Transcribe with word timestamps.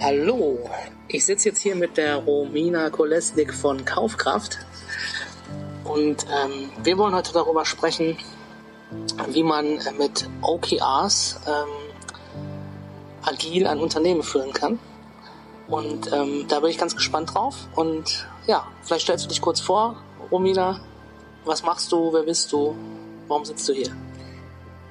Hallo, 0.00 0.58
ich 1.08 1.26
sitze 1.26 1.50
jetzt 1.50 1.58
hier 1.58 1.76
mit 1.76 1.96
der 1.96 2.16
Romina 2.16 2.88
Kolesnik 2.90 3.52
von 3.52 3.84
Kaufkraft 3.84 4.58
und 5.84 6.24
ähm, 6.24 6.70
wir 6.82 6.96
wollen 6.98 7.14
heute 7.14 7.32
darüber 7.32 7.64
sprechen, 7.64 8.16
wie 9.28 9.42
man 9.42 9.78
mit 9.98 10.28
OKRs 10.42 11.40
ähm, 11.46 11.68
agil 13.22 13.66
ein 13.66 13.78
Unternehmen 13.78 14.22
führen 14.22 14.52
kann. 14.52 14.78
Und 15.68 16.12
ähm, 16.12 16.46
da 16.48 16.60
bin 16.60 16.70
ich 16.70 16.78
ganz 16.78 16.96
gespannt 16.96 17.34
drauf. 17.34 17.54
Und 17.76 18.26
ja, 18.46 18.66
vielleicht 18.82 19.02
stellst 19.02 19.26
du 19.26 19.28
dich 19.28 19.40
kurz 19.40 19.60
vor, 19.60 19.96
Romina. 20.30 20.80
Was 21.44 21.62
machst 21.62 21.92
du? 21.92 22.12
Wer 22.12 22.22
bist 22.22 22.52
du? 22.52 22.74
Warum 23.28 23.44
sitzt 23.44 23.68
du 23.68 23.72
hier? 23.72 23.94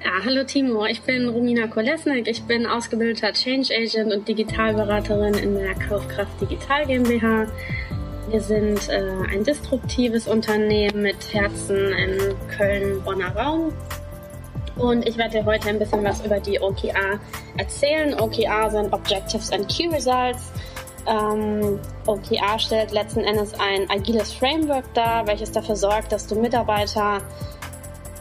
Ja, 0.02 0.12
hallo 0.24 0.46
Timo, 0.46 0.86
ich 0.86 1.02
bin 1.02 1.28
Romina 1.28 1.68
Kolesnik. 1.68 2.30
Ich 2.30 2.44
bin 2.44 2.66
ausgebildeter 2.66 3.34
Change 3.34 3.74
Agent 3.76 4.14
und 4.14 4.26
Digitalberaterin 4.26 5.34
in 5.34 5.56
der 5.56 5.76
Kaufkraft 5.76 6.40
Digital 6.40 6.86
GmbH. 6.86 7.48
Wir 8.30 8.40
sind 8.40 8.88
äh, 8.88 9.12
ein 9.30 9.44
disruptives 9.44 10.30
Unternehmen 10.30 11.02
mit 11.02 11.34
Herzen 11.34 11.92
in 11.92 12.18
Köln-Bonner 12.48 13.36
Raum. 13.36 13.74
Und 14.78 15.06
ich 15.06 15.18
werde 15.18 15.40
dir 15.40 15.46
heute 15.46 15.68
ein 15.68 15.80
bisschen 15.80 16.02
was 16.06 16.26
über 16.26 16.40
die 16.40 16.62
OKR 16.62 17.20
erzählen. 17.58 18.14
OKR 18.14 18.72
sind 18.72 18.94
Objectives 18.94 19.52
and 19.52 19.68
Key 19.68 19.90
Results. 19.90 20.54
Ähm, 21.08 21.78
OKR 22.06 22.58
stellt 22.58 22.92
letzten 22.92 23.26
Endes 23.26 23.54
ein 23.60 23.90
agiles 23.90 24.32
Framework 24.32 24.94
dar, 24.94 25.28
welches 25.28 25.52
dafür 25.52 25.76
sorgt, 25.76 26.14
dass 26.14 26.26
du 26.26 26.36
Mitarbeiter 26.36 27.22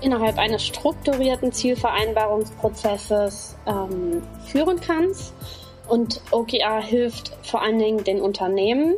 innerhalb 0.00 0.38
eines 0.38 0.64
strukturierten 0.64 1.52
Zielvereinbarungsprozesses 1.52 3.56
ähm, 3.66 4.22
führen 4.46 4.80
kannst. 4.80 5.34
Und 5.88 6.20
OKR 6.30 6.82
hilft 6.82 7.32
vor 7.42 7.62
allen 7.62 7.78
Dingen 7.78 8.05
den 8.05 8.20
Unternehmen 8.20 8.94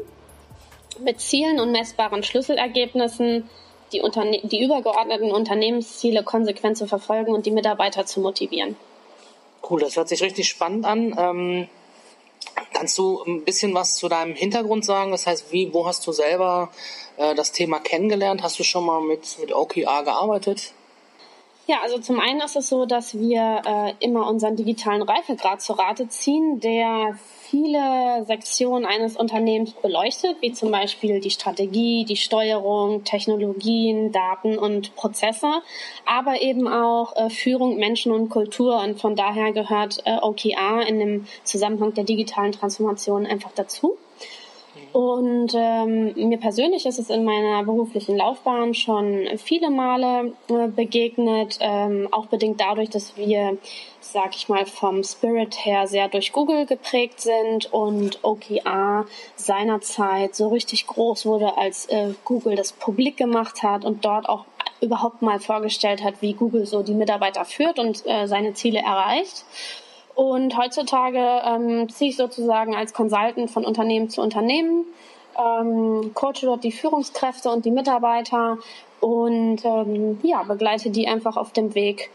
mit 0.98 1.20
Zielen 1.20 1.60
und 1.60 1.72
messbaren 1.72 2.22
Schlüsselergebnissen 2.22 3.48
die, 3.92 4.00
Unterne 4.00 4.40
die 4.42 4.62
übergeordneten 4.62 5.32
Unternehmensziele 5.32 6.22
konsequent 6.22 6.78
zu 6.78 6.86
verfolgen 6.86 7.32
und 7.32 7.46
die 7.46 7.50
Mitarbeiter 7.50 8.06
zu 8.06 8.20
motivieren. 8.20 8.76
Cool, 9.68 9.80
das 9.80 9.96
hört 9.96 10.08
sich 10.08 10.22
richtig 10.22 10.48
spannend 10.48 10.84
an. 10.84 11.14
Ähm, 11.18 11.68
kannst 12.72 12.96
du 12.98 13.22
ein 13.24 13.44
bisschen 13.44 13.74
was 13.74 13.96
zu 13.96 14.08
deinem 14.08 14.34
Hintergrund 14.34 14.84
sagen? 14.84 15.10
Das 15.10 15.26
heißt, 15.26 15.52
wie, 15.52 15.72
wo 15.72 15.86
hast 15.86 16.06
du 16.06 16.12
selber 16.12 16.70
äh, 17.16 17.34
das 17.34 17.52
Thema 17.52 17.78
kennengelernt? 17.78 18.42
Hast 18.42 18.58
du 18.58 18.64
schon 18.64 18.84
mal 18.84 19.00
mit, 19.00 19.38
mit 19.40 19.52
OKR 19.52 20.02
gearbeitet? 20.04 20.72
Ja, 21.70 21.82
also 21.82 21.98
zum 21.98 22.18
einen 22.18 22.40
ist 22.40 22.56
es 22.56 22.68
so, 22.68 22.84
dass 22.84 23.16
wir 23.16 23.62
äh, 23.64 23.92
immer 24.04 24.28
unseren 24.28 24.56
digitalen 24.56 25.02
Reifegrad 25.02 25.62
zur 25.62 25.78
Rate 25.78 26.08
ziehen, 26.08 26.58
der 26.58 27.16
viele 27.42 28.24
Sektionen 28.26 28.84
eines 28.84 29.16
Unternehmens 29.16 29.70
beleuchtet, 29.74 30.38
wie 30.40 30.52
zum 30.52 30.72
Beispiel 30.72 31.20
die 31.20 31.30
Strategie, 31.30 32.04
die 32.04 32.16
Steuerung, 32.16 33.04
Technologien, 33.04 34.10
Daten 34.10 34.58
und 34.58 34.96
Prozesse, 34.96 35.62
aber 36.06 36.42
eben 36.42 36.66
auch 36.66 37.14
äh, 37.14 37.30
Führung, 37.30 37.76
Menschen 37.76 38.10
und 38.10 38.30
Kultur. 38.30 38.80
Und 38.82 39.00
von 39.00 39.14
daher 39.14 39.52
gehört 39.52 40.02
äh, 40.06 40.16
OKR 40.20 40.84
in 40.88 40.98
dem 40.98 41.26
Zusammenhang 41.44 41.94
der 41.94 42.02
digitalen 42.02 42.50
Transformation 42.50 43.26
einfach 43.26 43.52
dazu. 43.54 43.96
Und 44.92 45.52
ähm, 45.54 46.12
mir 46.16 46.38
persönlich 46.38 46.84
ist 46.84 46.98
es 46.98 47.10
in 47.10 47.24
meiner 47.24 47.62
beruflichen 47.62 48.16
Laufbahn 48.16 48.74
schon 48.74 49.28
viele 49.38 49.70
Male 49.70 50.32
äh, 50.48 50.66
begegnet, 50.66 51.58
ähm, 51.60 52.08
auch 52.10 52.26
bedingt 52.26 52.60
dadurch, 52.60 52.90
dass 52.90 53.16
wir, 53.16 53.56
sag 54.00 54.34
ich 54.34 54.48
mal, 54.48 54.66
vom 54.66 55.04
Spirit 55.04 55.64
her 55.64 55.86
sehr 55.86 56.08
durch 56.08 56.32
Google 56.32 56.66
geprägt 56.66 57.20
sind 57.20 57.72
und 57.72 58.18
OKR 58.22 59.06
seinerzeit 59.36 60.34
so 60.34 60.48
richtig 60.48 60.88
groß 60.88 61.24
wurde, 61.24 61.56
als 61.56 61.86
äh, 61.86 62.14
Google 62.24 62.56
das 62.56 62.72
publik 62.72 63.16
gemacht 63.16 63.62
hat 63.62 63.84
und 63.84 64.04
dort 64.04 64.28
auch 64.28 64.44
überhaupt 64.80 65.22
mal 65.22 65.38
vorgestellt 65.38 66.02
hat, 66.02 66.14
wie 66.20 66.32
Google 66.32 66.66
so 66.66 66.82
die 66.82 66.94
Mitarbeiter 66.94 67.44
führt 67.44 67.78
und 67.78 68.04
äh, 68.06 68.26
seine 68.26 68.54
Ziele 68.54 68.80
erreicht. 68.80 69.44
Und 70.14 70.56
heutzutage 70.56 71.18
ähm, 71.18 71.88
ziehe 71.88 72.10
ich 72.10 72.16
sozusagen 72.16 72.74
als 72.74 72.92
Consultant 72.92 73.50
von 73.50 73.64
Unternehmen 73.64 74.10
zu 74.10 74.20
Unternehmen, 74.20 74.84
ähm, 75.38 76.12
coache 76.14 76.42
dort 76.42 76.64
die 76.64 76.72
Führungskräfte 76.72 77.50
und 77.50 77.64
die 77.64 77.70
Mitarbeiter 77.70 78.58
und 79.00 79.64
ähm, 79.64 80.18
ja, 80.22 80.42
begleite 80.42 80.90
die 80.90 81.08
einfach 81.08 81.36
auf 81.36 81.52
dem 81.52 81.74
Weg 81.74 82.10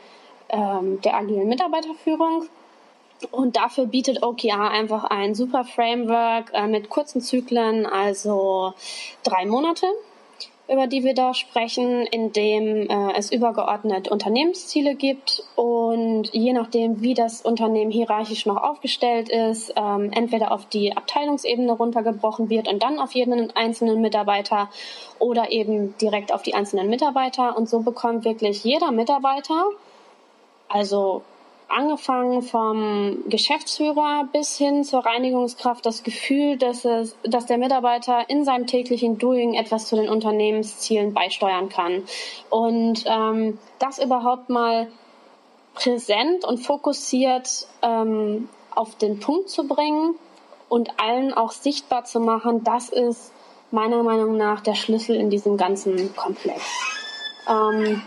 ähm, 0.50 1.02
der 1.02 1.16
agilen 1.16 1.48
Mitarbeiterführung. 1.48 2.48
Und 3.32 3.56
dafür 3.56 3.86
bietet 3.86 4.24
OKR 4.24 4.70
einfach 4.70 5.06
ein 5.06 5.36
super 5.36 5.64
Framework 5.64 6.52
äh, 6.54 6.68
mit 6.68 6.90
kurzen 6.90 7.22
Zyklen, 7.22 7.86
also 7.86 8.74
drei 9.24 9.46
Monate 9.46 9.88
über 10.68 10.88
die 10.88 11.04
wir 11.04 11.14
da 11.14 11.34
sprechen, 11.34 12.06
in 12.08 12.34
dem 12.34 12.90
äh, 12.90 13.14
es 13.16 13.32
übergeordnet 13.32 14.08
Unternehmensziele 14.08 14.96
gibt 14.96 15.44
und 15.56 16.34
je 16.34 16.54
nachdem, 16.54 17.02
wie 17.02 17.14
das 17.14 17.42
Unternehmen 17.42 17.92
hierarchisch 17.92 18.46
noch 18.46 18.58
aufgestellt 18.58 19.30
ist, 19.30 19.74
ähm, 19.76 20.12
entweder 20.12 20.52
auf 20.52 20.66
die 20.66 20.98
Abteilungsebene 20.98 21.72
runtergebrochen 21.72 22.50
wird 22.50 22.68
und 22.68 22.82
dann 22.82 23.00
auf 23.00 23.14
jeden 23.14 23.56
einzelnen 23.56 24.02
Mitarbeiter 24.02 24.70
oder 25.20 25.52
eben 25.52 25.96
direkt 26.00 26.34
auf 26.34 26.42
die 26.42 26.56
einzelnen 26.56 26.90
Mitarbeiter. 26.90 27.56
Und 27.56 27.70
so 27.70 27.82
bekommt 27.82 28.26
wirklich 28.26 28.64
jeder 28.64 28.92
Mitarbeiter, 28.92 29.66
also 30.68 31.22
angefangen 31.68 32.42
vom 32.42 33.24
Geschäftsführer 33.28 34.28
bis 34.32 34.58
hin 34.58 34.84
zur 34.84 35.06
Reinigungskraft 35.06 35.86
das 35.86 36.04
Gefühl, 36.04 36.58
dass, 36.58 36.86
es, 36.86 37.16
dass 37.24 37.46
der 37.46 37.58
Mitarbeiter 37.58 38.30
in 38.30 38.46
seinem 38.46 38.68
täglichen 38.68 39.18
Doing 39.18 39.54
etwas 39.54 39.88
zu 39.88 39.96
den 39.96 40.10
Unternehmenszielen 40.10 41.14
beisteuern 41.14 41.70
kann. 41.70 42.04
Und 42.50 43.04
ähm, 43.08 43.60
das 43.80 44.00
überhaupt 44.00 44.50
mal 44.50 44.88
präsent 45.74 46.46
und 46.46 46.60
fokussiert 46.60 47.68
ähm, 47.82 48.50
auf 48.72 48.96
den 48.96 49.20
Punkt 49.20 49.50
zu 49.50 49.68
bringen 49.68 50.16
und 50.70 51.00
allen 51.00 51.34
auch 51.34 51.52
sichtbar 51.52 52.06
zu 52.06 52.20
machen, 52.20 52.64
das 52.64 52.90
ist 52.90 53.32
meiner 53.72 54.04
Meinung 54.04 54.38
nach 54.38 54.62
der 54.62 54.76
Schlüssel 54.76 55.16
in 55.16 55.30
diesem 55.30 55.58
ganzen 55.58 56.16
Komplex. 56.16 56.62
Ähm, 57.48 58.02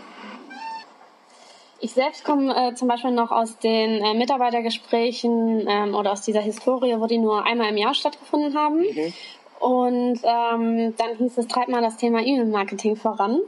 ich 1.81 1.93
selbst 1.93 2.23
komme 2.23 2.53
äh, 2.55 2.73
zum 2.75 2.87
Beispiel 2.87 3.11
noch 3.11 3.31
aus 3.31 3.57
den 3.57 4.03
äh, 4.03 4.13
Mitarbeitergesprächen 4.13 5.65
ähm, 5.67 5.95
oder 5.95 6.11
aus 6.11 6.21
dieser 6.21 6.41
Historie, 6.41 6.95
wo 6.99 7.07
die 7.07 7.17
nur 7.17 7.45
einmal 7.45 7.69
im 7.69 7.77
Jahr 7.77 7.93
stattgefunden 7.93 8.57
haben. 8.57 8.79
Mhm. 8.79 9.13
Und 9.59 10.19
ähm, 10.23 10.95
dann 10.97 11.17
hieß 11.17 11.37
es, 11.37 11.47
treibt 11.47 11.69
mal 11.69 11.81
das 11.81 11.97
Thema 11.97 12.21
E-Mail-Marketing 12.21 12.95
voran. 12.95 13.39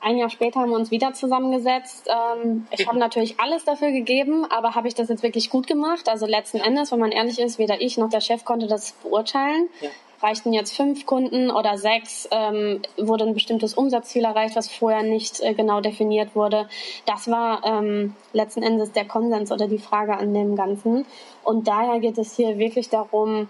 Ein 0.00 0.18
Jahr 0.18 0.28
später 0.28 0.60
haben 0.60 0.70
wir 0.70 0.76
uns 0.76 0.90
wieder 0.90 1.14
zusammengesetzt. 1.14 2.08
Ähm, 2.08 2.66
ich 2.70 2.86
habe 2.88 2.98
natürlich 2.98 3.40
alles 3.40 3.64
dafür 3.64 3.90
gegeben, 3.90 4.44
aber 4.50 4.74
habe 4.74 4.88
ich 4.88 4.94
das 4.94 5.08
jetzt 5.08 5.22
wirklich 5.22 5.50
gut 5.50 5.66
gemacht? 5.66 6.08
Also 6.08 6.26
letzten 6.26 6.58
Endes, 6.58 6.92
wenn 6.92 6.98
man 6.98 7.12
ehrlich 7.12 7.38
ist, 7.38 7.58
weder 7.58 7.80
ich 7.80 7.96
noch 7.96 8.10
der 8.10 8.20
Chef 8.20 8.44
konnte 8.44 8.66
das 8.66 8.92
beurteilen. 8.92 9.68
Ja 9.80 9.88
reichten 10.24 10.52
jetzt 10.52 10.74
fünf 10.74 11.04
Kunden 11.04 11.50
oder 11.50 11.76
sechs, 11.76 12.26
ähm, 12.30 12.80
wurde 12.96 13.24
ein 13.24 13.34
bestimmtes 13.34 13.74
Umsatzziel 13.74 14.24
erreicht, 14.24 14.56
was 14.56 14.68
vorher 14.68 15.02
nicht 15.02 15.40
äh, 15.40 15.52
genau 15.52 15.80
definiert 15.80 16.34
wurde. 16.34 16.66
Das 17.04 17.30
war 17.30 17.62
ähm, 17.64 18.16
letzten 18.32 18.62
Endes 18.62 18.92
der 18.92 19.04
Konsens 19.04 19.52
oder 19.52 19.68
die 19.68 19.78
Frage 19.78 20.16
an 20.16 20.32
dem 20.32 20.56
Ganzen. 20.56 21.04
Und 21.42 21.68
daher 21.68 22.00
geht 22.00 22.16
es 22.16 22.34
hier 22.34 22.58
wirklich 22.58 22.88
darum, 22.88 23.48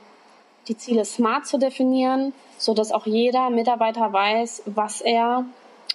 die 0.66 0.76
Ziele 0.76 1.04
smart 1.04 1.46
zu 1.46 1.58
definieren, 1.58 2.32
so 2.58 2.74
dass 2.74 2.90
auch 2.90 3.06
jeder 3.06 3.50
Mitarbeiter 3.50 4.12
weiß, 4.12 4.62
was 4.66 5.00
er 5.00 5.44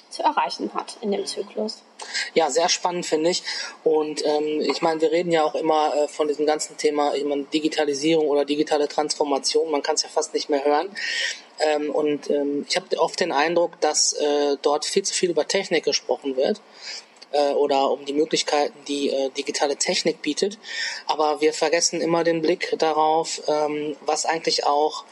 zu 0.10 0.24
erreichen 0.24 0.72
hat 0.74 0.98
in 1.02 1.12
dem 1.12 1.26
Zyklus. 1.26 1.84
Ja, 2.34 2.50
sehr 2.50 2.70
spannend 2.70 3.06
finde 3.06 3.30
ich. 3.30 3.44
Und 3.84 4.26
ähm, 4.26 4.62
ich 4.62 4.82
meine, 4.82 5.02
wir 5.02 5.12
reden 5.12 5.32
ja 5.32 5.44
auch 5.44 5.56
immer 5.56 5.94
äh, 5.96 6.08
von 6.08 6.28
diesem 6.28 6.46
ganzen 6.46 6.78
Thema 6.78 7.14
ich 7.16 7.26
meine, 7.26 7.44
Digitalisierung 7.44 8.28
oder 8.28 8.46
digitale 8.46 8.88
Transformation. 8.88 9.72
Man 9.72 9.84
kann 9.84 9.96
es 9.96 10.04
ja 10.04 10.10
fast 10.10 10.34
nicht 10.34 10.50
mehr 10.50 10.64
hören. 10.64 10.90
Ähm, 11.60 11.92
und 11.92 12.30
ähm, 12.30 12.66
ich 12.68 12.76
habe 12.76 12.98
oft 13.00 13.20
den 13.20 13.32
Eindruck, 13.32 13.80
dass 13.82 14.14
äh, 14.14 14.58
dort 14.62 14.86
viel 14.86 15.04
zu 15.04 15.14
viel 15.14 15.30
über 15.30 15.48
Technik 15.48 15.84
gesprochen 15.84 16.38
wird 16.38 16.62
äh, 17.32 17.52
oder 17.52 17.92
um 17.92 18.06
die 18.06 18.14
Möglichkeiten, 18.14 18.74
die 18.88 19.10
äh, 19.10 19.30
digitale 19.32 19.76
Technik 19.76 20.22
bietet. 20.22 20.58
Aber 21.08 21.42
wir 21.42 21.54
vergessen 21.54 22.02
immer 22.02 22.24
den 22.24 22.42
Blick 22.42 22.76
darauf, 22.78 23.42
ähm, 23.48 23.96
was 24.06 24.26
eigentlich 24.26 24.66
auch 24.66 25.04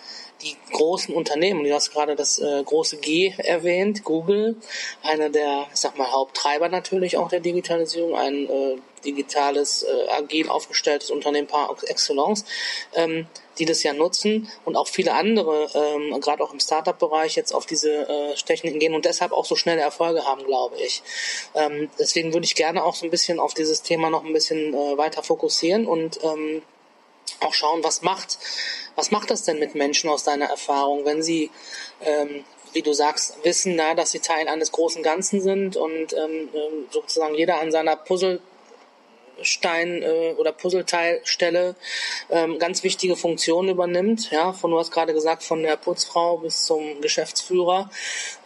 die 0.42 0.56
großen 0.72 1.14
Unternehmen, 1.16 1.64
du 1.64 1.74
hast 1.74 1.92
gerade 1.92 2.16
das 2.16 2.40
äh, 2.40 2.64
große 2.64 2.98
G 2.98 3.34
erwähnt, 3.38 4.04
Google, 4.04 4.56
einer 5.02 5.30
der, 5.30 5.68
ich 5.74 5.80
sag 5.80 5.98
mal, 5.98 6.12
Haupttreiber 6.12 6.70
natürlich 6.70 7.18
auch 7.18 7.30
der 7.30 7.40
Digitalisierung, 7.40 8.16
ein 8.16 8.50
äh, 8.50 8.78
digitales, 9.04 9.84
äh, 9.84 10.10
agil 10.12 10.50
aufgestelltes 10.50 11.10
Unternehmen 11.10 11.48
par 11.48 11.76
excellence, 11.88 12.46
ähm, 12.94 13.28
die 13.58 13.66
das 13.66 13.82
ja 13.84 13.94
nutzen 13.94 14.50
und 14.66 14.76
auch 14.76 14.88
viele 14.88 15.14
andere, 15.14 15.70
ähm, 15.74 16.20
gerade 16.20 16.44
auch 16.44 16.54
im 16.54 16.60
Startup-Bereich, 16.60 17.36
jetzt 17.36 17.54
auf 17.54 17.66
diese 17.66 18.08
äh, 18.08 18.36
Techniken 18.36 18.80
gehen 18.80 18.94
und 18.94 19.06
deshalb 19.06 19.32
auch 19.32 19.46
so 19.46 19.56
schnelle 19.56 19.82
Erfolge 19.82 20.26
haben, 20.26 20.44
glaube 20.44 20.76
ich. 20.78 21.02
Ähm, 21.56 21.90
deswegen 21.98 22.34
würde 22.34 22.46
ich 22.46 22.56
gerne 22.56 22.84
auch 22.84 22.96
so 22.96 23.06
ein 23.06 23.12
bisschen 23.12 23.40
auf 23.40 23.54
dieses 23.54 23.82
Thema 23.82 24.10
noch 24.10 24.24
ein 24.24 24.34
bisschen 24.34 24.74
äh, 24.74 24.98
weiter 24.98 25.24
fokussieren 25.24 25.88
und 25.88 26.20
ähm, 26.24 26.62
auch 27.42 27.54
schauen, 27.54 27.84
was 27.84 28.02
macht, 28.02 28.38
was 28.96 29.12
macht 29.12 29.30
das 29.30 29.44
denn 29.44 29.60
mit 29.60 29.76
Menschen 29.76 30.10
aus 30.10 30.24
deiner 30.24 30.46
Erfahrung, 30.46 31.06
wenn 31.06 31.22
sie, 31.22 31.52
ähm, 32.02 32.44
wie 32.74 32.82
du 32.82 32.94
sagst, 32.94 33.38
wissen, 33.44 33.76
na, 33.76 33.94
dass 33.94 34.12
sie 34.12 34.20
Teil 34.20 34.48
eines 34.48 34.72
großen 34.72 35.04
Ganzen 35.04 35.42
sind 35.42 35.78
und 35.78 36.14
ähm, 36.14 36.50
ähm 36.54 36.88
sozusagen 36.92 37.36
jeder 37.36 37.60
an 37.60 37.72
seiner 37.72 37.96
Puzzle 37.96 38.42
Stein 39.42 40.02
äh, 40.02 40.34
oder 40.38 40.52
Puzzleteilstelle 40.52 41.76
ähm, 42.30 42.60
ganz 42.60 42.84
wichtige 42.84 43.16
Funktionen 43.16 43.70
übernimmt. 43.70 44.32
Ja, 44.32 44.54
von 44.54 44.72
du 44.72 44.80
hast 44.80 44.92
gerade 44.92 45.14
gesagt, 45.14 45.44
von 45.44 45.64
der 45.64 45.78
Putzfrau 45.78 46.38
bis 46.38 46.64
zum 46.64 47.02
Geschäftsführer, 47.02 47.90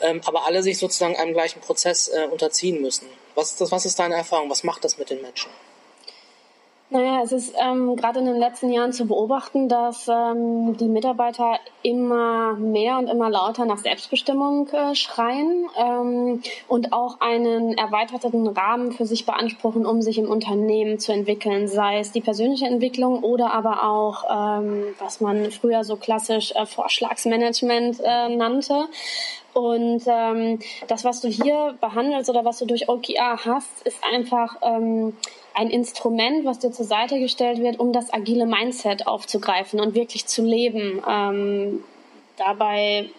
ähm, 0.02 0.22
aber 0.26 0.46
alle 0.46 0.64
sich 0.64 0.78
sozusagen 0.78 1.16
einem 1.16 1.34
gleichen 1.34 1.62
Prozess 1.62 2.08
äh, 2.10 2.28
unterziehen 2.30 2.82
müssen. 2.82 3.08
Was 3.36 3.52
ist 3.52 3.62
das, 3.62 3.72
was 3.72 3.86
ist 3.86 4.00
deine 4.00 4.16
Erfahrung? 4.16 4.50
Was 4.50 4.64
macht 4.64 4.84
das 4.84 4.98
mit 4.98 5.10
den 5.10 5.22
Menschen? 5.22 5.50
Naja, 6.94 7.22
es 7.24 7.32
ist 7.32 7.56
ähm, 7.58 7.96
gerade 7.96 8.20
in 8.20 8.26
den 8.26 8.36
letzten 8.36 8.70
Jahren 8.70 8.92
zu 8.92 9.06
beobachten, 9.06 9.70
dass 9.70 10.10
ähm, 10.10 10.76
die 10.76 10.90
Mitarbeiter 10.90 11.58
immer 11.84 12.56
mehr 12.56 12.98
und 12.98 13.08
immer 13.08 13.30
lauter 13.30 13.64
nach 13.64 13.78
Selbstbestimmung 13.78 14.68
äh, 14.74 14.94
schreien 14.94 15.70
ähm, 15.80 16.44
und 16.68 16.92
auch 16.92 17.22
einen 17.22 17.78
erweiterten 17.78 18.46
Rahmen 18.46 18.92
für 18.92 19.06
sich 19.06 19.26
beanspruchen, 19.26 19.86
um 19.86 20.02
sich 20.02 20.18
im 20.18 20.30
Unternehmen 20.30 21.00
zu 21.00 21.14
entwickeln, 21.14 21.70
sei 21.70 22.00
es 22.00 22.12
die 22.12 22.20
persönliche 22.20 22.66
Entwicklung 22.66 23.24
oder 23.24 23.54
aber 23.54 23.84
auch, 23.84 24.26
ähm, 24.60 24.84
was 25.00 25.22
man 25.22 25.50
früher 25.50 25.86
so 25.86 25.96
klassisch 25.96 26.52
äh, 26.56 26.66
Vorschlagsmanagement 26.66 28.02
äh, 28.04 28.36
nannte. 28.36 28.88
Und 29.54 30.04
ähm, 30.08 30.60
das, 30.88 31.04
was 31.04 31.22
du 31.22 31.28
hier 31.28 31.76
behandelst 31.82 32.30
oder 32.30 32.46
was 32.46 32.60
du 32.60 32.66
durch 32.66 32.88
OKR 32.88 33.46
hast, 33.46 33.82
ist 33.86 33.98
einfach 34.04 34.56
ähm, 34.62 35.16
ein 35.54 35.70
Instrument, 35.70 36.46
was 36.46 36.60
dir 36.60 36.72
zur 36.72 36.86
Seite 36.86 37.20
gestellt 37.20 37.60
wird, 37.60 37.80
um 37.80 37.92
das 37.92 38.14
agile 38.14 38.46
Mindset 38.46 39.08
aufzugreifen 39.08 39.80
und 39.80 39.94
wirklich 39.94 40.26
zu 40.26 40.44
leben. 40.44 41.02
Ähm, 41.08 41.84
dabei 42.38 43.10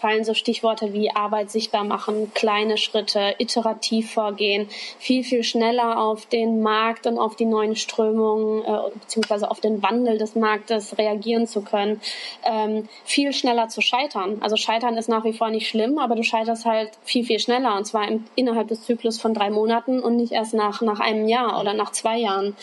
fallen 0.00 0.24
so 0.24 0.34
Stichworte 0.34 0.92
wie 0.92 1.10
Arbeit 1.10 1.50
sichtbar 1.50 1.84
machen, 1.84 2.32
kleine 2.34 2.76
Schritte, 2.76 3.34
iterativ 3.38 4.12
vorgehen, 4.12 4.68
viel, 4.98 5.24
viel 5.24 5.44
schneller 5.44 5.98
auf 5.98 6.26
den 6.26 6.60
Markt 6.60 7.06
und 7.06 7.18
auf 7.18 7.36
die 7.36 7.44
neuen 7.44 7.76
Strömungen 7.76 8.64
äh, 8.64 8.90
beziehungsweise 8.94 9.50
auf 9.50 9.60
den 9.60 9.82
Wandel 9.82 10.18
des 10.18 10.34
Marktes 10.34 10.98
reagieren 10.98 11.46
zu 11.46 11.62
können, 11.62 12.00
ähm, 12.44 12.88
viel 13.04 13.32
schneller 13.32 13.68
zu 13.68 13.80
scheitern. 13.80 14.38
Also 14.40 14.56
scheitern 14.56 14.96
ist 14.96 15.08
nach 15.08 15.24
wie 15.24 15.32
vor 15.32 15.50
nicht 15.50 15.68
schlimm, 15.68 15.98
aber 15.98 16.14
du 16.14 16.22
scheiterst 16.22 16.64
halt 16.64 16.90
viel, 17.04 17.24
viel 17.24 17.38
schneller 17.38 17.76
und 17.76 17.86
zwar 17.86 18.08
im, 18.08 18.24
innerhalb 18.34 18.68
des 18.68 18.82
Zyklus 18.84 19.20
von 19.20 19.34
drei 19.34 19.50
Monaten 19.50 20.00
und 20.00 20.16
nicht 20.16 20.32
erst 20.32 20.54
nach, 20.54 20.80
nach 20.80 21.00
einem 21.00 21.28
Jahr 21.28 21.60
oder 21.60 21.74
nach 21.74 21.92
zwei 21.92 22.18
Jahren. 22.18 22.56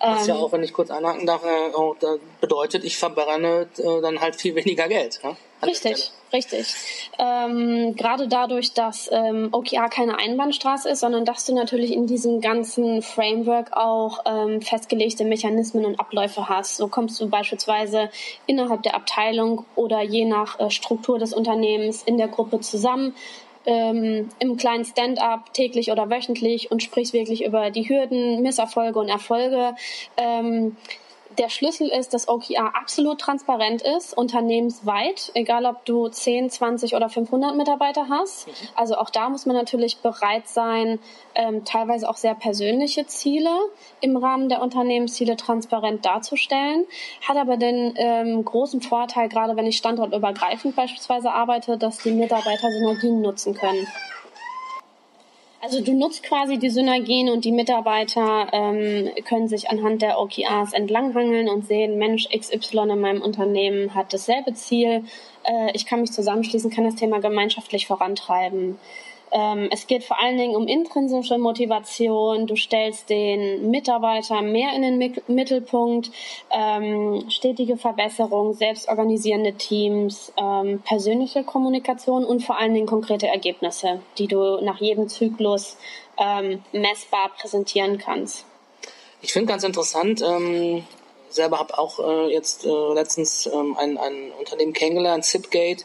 Was 0.00 0.28
ähm, 0.28 0.34
ja 0.34 0.40
auch, 0.40 0.52
wenn 0.52 0.62
ich 0.62 0.72
kurz 0.72 0.90
einhaken 0.90 1.26
darf, 1.26 1.44
äh, 1.44 2.18
bedeutet, 2.40 2.84
ich 2.84 2.96
verbrenne 2.96 3.68
äh, 3.78 4.00
dann 4.00 4.20
halt 4.20 4.36
viel 4.36 4.54
weniger 4.54 4.88
Geld. 4.88 5.20
Ne? 5.22 5.36
Richtig, 5.64 6.12
richtig. 6.34 6.74
Ähm, 7.18 7.94
gerade 7.96 8.28
dadurch, 8.28 8.74
dass 8.74 9.08
ähm, 9.10 9.48
OKR 9.52 9.88
keine 9.88 10.18
Einbahnstraße 10.18 10.90
ist, 10.90 11.00
sondern 11.00 11.24
dass 11.24 11.46
du 11.46 11.54
natürlich 11.54 11.92
in 11.92 12.06
diesem 12.06 12.40
ganzen 12.40 13.00
Framework 13.00 13.72
auch 13.72 14.18
ähm, 14.26 14.60
festgelegte 14.60 15.24
Mechanismen 15.24 15.86
und 15.86 15.98
Abläufe 15.98 16.48
hast. 16.48 16.76
So 16.76 16.88
kommst 16.88 17.18
du 17.20 17.30
beispielsweise 17.30 18.10
innerhalb 18.46 18.82
der 18.82 18.94
Abteilung 18.94 19.64
oder 19.76 20.02
je 20.02 20.26
nach 20.26 20.60
äh, 20.60 20.70
Struktur 20.70 21.18
des 21.18 21.32
Unternehmens 21.32 22.02
in 22.02 22.18
der 22.18 22.28
Gruppe 22.28 22.60
zusammen. 22.60 23.14
Ähm, 23.66 24.28
im 24.40 24.58
kleinen 24.58 24.84
Stand-up 24.84 25.54
täglich 25.54 25.90
oder 25.90 26.10
wöchentlich 26.10 26.70
und 26.70 26.82
sprichst 26.82 27.14
wirklich 27.14 27.46
über 27.46 27.70
die 27.70 27.88
Hürden, 27.88 28.42
Misserfolge 28.42 28.98
und 28.98 29.08
Erfolge. 29.08 29.74
Ähm, 30.18 30.76
der 31.38 31.48
Schlüssel 31.48 31.88
ist, 31.88 32.14
dass 32.14 32.28
OKR 32.28 32.74
absolut 32.74 33.20
transparent 33.20 33.82
ist, 33.82 34.16
unternehmensweit, 34.16 35.30
egal 35.34 35.66
ob 35.66 35.84
du 35.84 36.08
10, 36.08 36.50
20 36.50 36.94
oder 36.94 37.08
500 37.08 37.56
Mitarbeiter 37.56 38.08
hast. 38.08 38.46
Mhm. 38.46 38.52
Also 38.74 38.96
auch 38.96 39.10
da 39.10 39.28
muss 39.28 39.46
man 39.46 39.56
natürlich 39.56 39.98
bereit 39.98 40.48
sein, 40.48 40.98
ähm, 41.34 41.64
teilweise 41.64 42.08
auch 42.08 42.16
sehr 42.16 42.34
persönliche 42.34 43.06
Ziele 43.06 43.50
im 44.00 44.16
Rahmen 44.16 44.48
der 44.48 44.62
Unternehmensziele 44.62 45.36
transparent 45.36 46.04
darzustellen. 46.04 46.86
Hat 47.26 47.36
aber 47.36 47.56
den 47.56 47.94
ähm, 47.96 48.44
großen 48.44 48.80
Vorteil, 48.80 49.28
gerade 49.28 49.56
wenn 49.56 49.66
ich 49.66 49.76
standortübergreifend 49.76 50.76
beispielsweise 50.76 51.32
arbeite, 51.32 51.78
dass 51.78 51.98
die 51.98 52.12
Mitarbeiter 52.12 52.70
Synergien 52.70 53.20
nutzen 53.20 53.54
können. 53.54 53.86
Also 55.64 55.80
du 55.80 55.94
nutzt 55.94 56.22
quasi 56.22 56.58
die 56.58 56.68
Synergien 56.68 57.30
und 57.30 57.46
die 57.46 57.50
Mitarbeiter 57.50 58.48
ähm, 58.52 59.08
können 59.24 59.48
sich 59.48 59.70
anhand 59.70 60.02
der 60.02 60.20
OKRs 60.20 60.74
entlanghangeln 60.74 61.48
und 61.48 61.66
sehen, 61.66 61.96
Mensch 61.96 62.28
XY 62.28 62.90
in 62.90 63.00
meinem 63.00 63.22
Unternehmen 63.22 63.94
hat 63.94 64.12
dasselbe 64.12 64.52
Ziel. 64.52 65.04
Äh, 65.42 65.70
ich 65.72 65.86
kann 65.86 66.02
mich 66.02 66.12
zusammenschließen, 66.12 66.70
kann 66.70 66.84
das 66.84 66.96
Thema 66.96 67.18
gemeinschaftlich 67.18 67.86
vorantreiben. 67.86 68.78
Ähm, 69.32 69.68
es 69.72 69.86
geht 69.86 70.04
vor 70.04 70.20
allen 70.20 70.38
Dingen 70.38 70.54
um 70.54 70.68
intrinsische 70.68 71.38
Motivation. 71.38 72.46
Du 72.46 72.56
stellst 72.56 73.10
den 73.10 73.70
Mitarbeiter 73.70 74.42
mehr 74.42 74.74
in 74.74 74.82
den 74.82 75.22
Mittelpunkt, 75.26 76.10
ähm, 76.50 77.24
stetige 77.28 77.76
Verbesserung, 77.76 78.54
selbstorganisierende 78.54 79.54
Teams, 79.54 80.32
ähm, 80.36 80.80
persönliche 80.84 81.44
Kommunikation 81.44 82.24
und 82.24 82.44
vor 82.44 82.58
allen 82.58 82.74
Dingen 82.74 82.86
konkrete 82.86 83.26
Ergebnisse, 83.26 84.00
die 84.18 84.28
du 84.28 84.60
nach 84.62 84.80
jedem 84.80 85.08
Zyklus 85.08 85.76
ähm, 86.18 86.62
messbar 86.72 87.30
präsentieren 87.36 87.98
kannst. 87.98 88.44
Ich 89.20 89.32
finde 89.32 89.48
ganz 89.48 89.64
interessant, 89.64 90.22
ähm, 90.22 90.84
selber 91.30 91.58
habe 91.58 91.78
auch 91.78 91.98
äh, 91.98 92.32
jetzt 92.32 92.64
äh, 92.64 92.92
letztens 92.94 93.46
ähm, 93.46 93.76
ein, 93.78 93.98
ein 93.98 94.32
Unternehmen 94.38 94.72
kennengelernt, 94.72 95.24
Zipgate, 95.24 95.84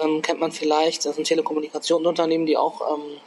ähm, 0.00 0.22
kennt 0.22 0.40
man 0.40 0.52
vielleicht. 0.52 1.04
Das 1.04 1.16
sind 1.16 1.26
Telekommunikationsunternehmen, 1.26 2.46
die 2.46 2.56
auch 2.56 2.80
ähm, 2.94 3.20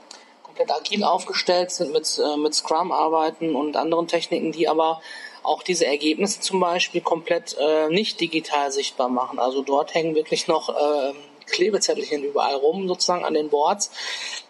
komplett 0.43 0.71
agil 0.71 1.03
aufgestellt 1.03 1.71
sind, 1.71 1.91
mit, 1.91 2.19
äh, 2.23 2.37
mit 2.37 2.53
Scrum 2.55 2.91
arbeiten 2.91 3.55
und 3.55 3.75
anderen 3.75 4.07
Techniken, 4.07 4.51
die 4.51 4.67
aber 4.67 5.01
auch 5.43 5.63
diese 5.63 5.85
Ergebnisse 5.85 6.39
zum 6.39 6.59
Beispiel 6.59 7.01
komplett 7.01 7.55
äh, 7.59 7.89
nicht 7.89 8.19
digital 8.19 8.71
sichtbar 8.71 9.09
machen. 9.09 9.37
Also 9.37 9.61
dort 9.61 9.93
hängen 9.93 10.15
wirklich 10.15 10.47
noch 10.47 10.69
äh, 10.69 11.13
Klebezettelchen 11.45 12.23
überall 12.23 12.55
rum, 12.55 12.87
sozusagen 12.87 13.23
an 13.23 13.33
den 13.33 13.49
Boards. 13.49 13.91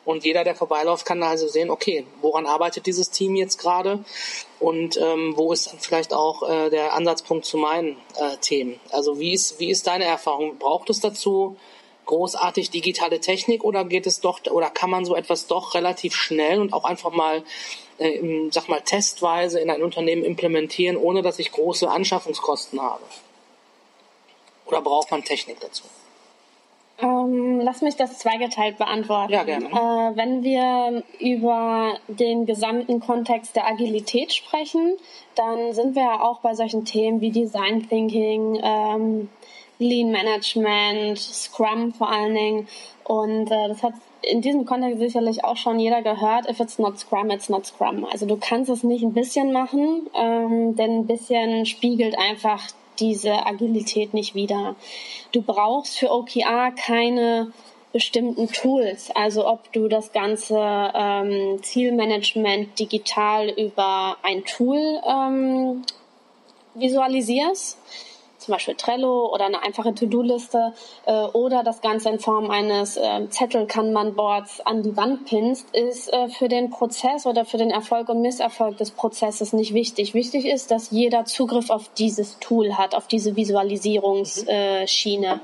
Und 0.06 0.24
jeder, 0.24 0.44
der 0.44 0.56
vorbeiläuft, 0.56 1.06
kann 1.06 1.22
also 1.24 1.48
sehen, 1.48 1.70
okay, 1.70 2.06
woran 2.22 2.46
arbeitet 2.46 2.86
dieses 2.86 3.10
Team 3.10 3.36
jetzt 3.36 3.58
gerade 3.60 4.04
und 4.60 4.98
ähm, 4.98 5.34
wo 5.36 5.52
ist 5.52 5.68
dann 5.68 5.80
vielleicht 5.80 6.14
auch 6.14 6.48
äh, 6.48 6.69
der 6.69 6.94
Ansatzpunkt 6.94 7.45
zu 7.45 7.57
meinen 7.57 7.98
äh, 8.18 8.38
Themen. 8.40 8.80
Also 8.92 9.19
wie 9.19 9.34
ist, 9.34 9.60
wie 9.60 9.69
ist 9.69 9.88
deine 9.88 10.06
Erfahrung? 10.06 10.57
Braucht 10.57 10.90
es 10.90 11.00
dazu 11.00 11.57
großartig 12.06 12.69
digitale 12.69 13.19
Technik 13.19 13.64
oder 13.64 13.85
geht 13.85 14.07
es 14.07 14.21
doch 14.21 14.40
oder 14.50 14.69
kann 14.69 14.90
man 14.90 15.06
so 15.06 15.16
etwas 15.16 15.47
doch 15.47 15.74
relativ 15.74 16.16
schnell 16.16 16.59
und 16.59 16.74
auch 16.74 16.83
einfach 16.83 17.12
mal 17.12 17.44
äh, 17.97 18.50
sag 18.52 18.69
mal 18.69 18.81
testweise 18.81 19.59
in 19.59 19.69
ein 19.69 19.83
Unternehmen 19.83 20.24
implementieren, 20.24 20.97
ohne 20.97 21.21
dass 21.21 21.40
ich 21.40 21.52
große 21.52 21.90
Anschaffungskosten 21.90 22.81
habe? 22.81 23.04
Oder 24.66 24.81
braucht 24.81 25.12
man 25.12 25.24
Technik 25.24 25.59
dazu? 25.59 25.83
Ähm, 26.97 27.59
lass 27.59 27.81
mich 27.81 27.97
das 27.97 28.18
zweigeteilt 28.19 28.78
beantworten. 28.78 29.33
Ja, 29.33 29.44
gerne. 29.44 29.66
Äh, 29.66 30.16
wenn 30.16 30.44
wir 30.44 31.04
über 31.19 31.97
den 32.07 32.45
gesamten 32.45 33.02
Kontext 33.02 33.56
der 33.56 33.68
Agilität 33.68 34.31
sprechen, 34.31 34.95
dann 35.35 35.74
sind 35.74 35.95
wir 35.95 36.04
ja 36.04 36.21
auch 36.21 36.40
bei 36.40 36.56
solchen 36.56 36.85
Themen 36.85 37.19
wie 37.19 37.31
Design 37.31 37.88
Thinking, 37.90 38.59
ähm, 38.64 39.30
Lean 39.80 40.12
Management, 40.12 41.18
Scrum 41.20 41.94
vor 41.94 42.10
allen 42.10 42.34
Dingen. 42.34 42.68
Und 43.04 43.52
äh, 43.52 43.68
das 43.68 43.84
hat 43.84 43.94
in 44.22 44.42
diesem 44.42 44.66
Kontext 44.66 45.00
sicherlich 45.00 45.44
auch 45.44 45.58
schon 45.58 45.80
jeder 45.80 46.02
gehört, 46.02 46.50
if 46.50 46.60
it's 46.60 46.80
not 46.80 46.98
Scrum, 46.98 47.30
it's 47.30 47.50
not 47.50 47.66
Scrum. 47.66 48.06
Also 48.06 48.26
du 48.26 48.38
kannst 48.38 48.70
es 48.70 48.84
nicht 48.84 49.04
ein 49.04 49.14
bisschen 49.14 49.52
machen, 49.52 50.10
ähm, 50.16 50.76
denn 50.76 51.00
ein 51.00 51.08
bisschen 51.08 51.66
spiegelt 51.66 52.18
einfach 52.18 52.62
diese 53.00 53.46
Agilität 53.46 54.14
nicht 54.14 54.36
wieder. 54.36 54.76
Du 55.32 55.42
brauchst 55.42 55.98
für 55.98 56.12
OKR 56.12 56.72
keine 56.72 57.52
bestimmten 57.92 58.50
Tools, 58.52 59.10
also 59.16 59.48
ob 59.48 59.72
du 59.72 59.88
das 59.88 60.12
ganze 60.12 60.58
ähm, 60.60 61.60
Zielmanagement 61.62 62.78
digital 62.78 63.50
über 63.50 64.18
ein 64.22 64.44
Tool 64.44 65.02
ähm, 65.08 65.84
visualisierst 66.74 67.78
zum 68.45 68.54
Beispiel 68.54 68.75
Trello 68.75 69.33
oder 69.33 69.45
eine 69.45 69.64
einfache 69.64 69.95
To-Do-Liste 69.95 70.73
äh, 71.06 71.11
oder 71.11 71.64
das 71.64 71.81
Ganze 71.81 72.09
in 72.09 72.19
Form 72.19 72.52
eines 72.52 72.95
äh, 72.95 73.28
Zettel-Kanban-Boards 73.28 74.61
an 74.61 74.83
die 74.83 74.95
Wand 74.95 75.25
pinnst, 75.25 75.75
ist 75.75 76.14
äh, 76.14 76.30
für 76.30 76.47
den 76.47 76.69
Prozess 76.69 77.25
oder 77.25 77.44
für 77.44 77.57
den 77.57 77.71
Erfolg 77.71 78.07
und 78.09 78.21
Misserfolg 78.21 78.78
des 78.78 78.92
Prozesses 78.92 79.52
nicht 79.52 79.73
wichtig. 79.73 80.14
Wichtig 80.14 80.45
ist, 80.45 80.69
dass 80.69 80.92
jeder 80.92 81.25
Zugriff 81.25 81.71
auf 81.71 81.90
dieses 81.97 82.37
Tool 82.40 82.78
hat, 82.78 82.94
auf 82.94 83.07
diese 83.07 83.35
Visualisierungsschiene. 83.35 85.40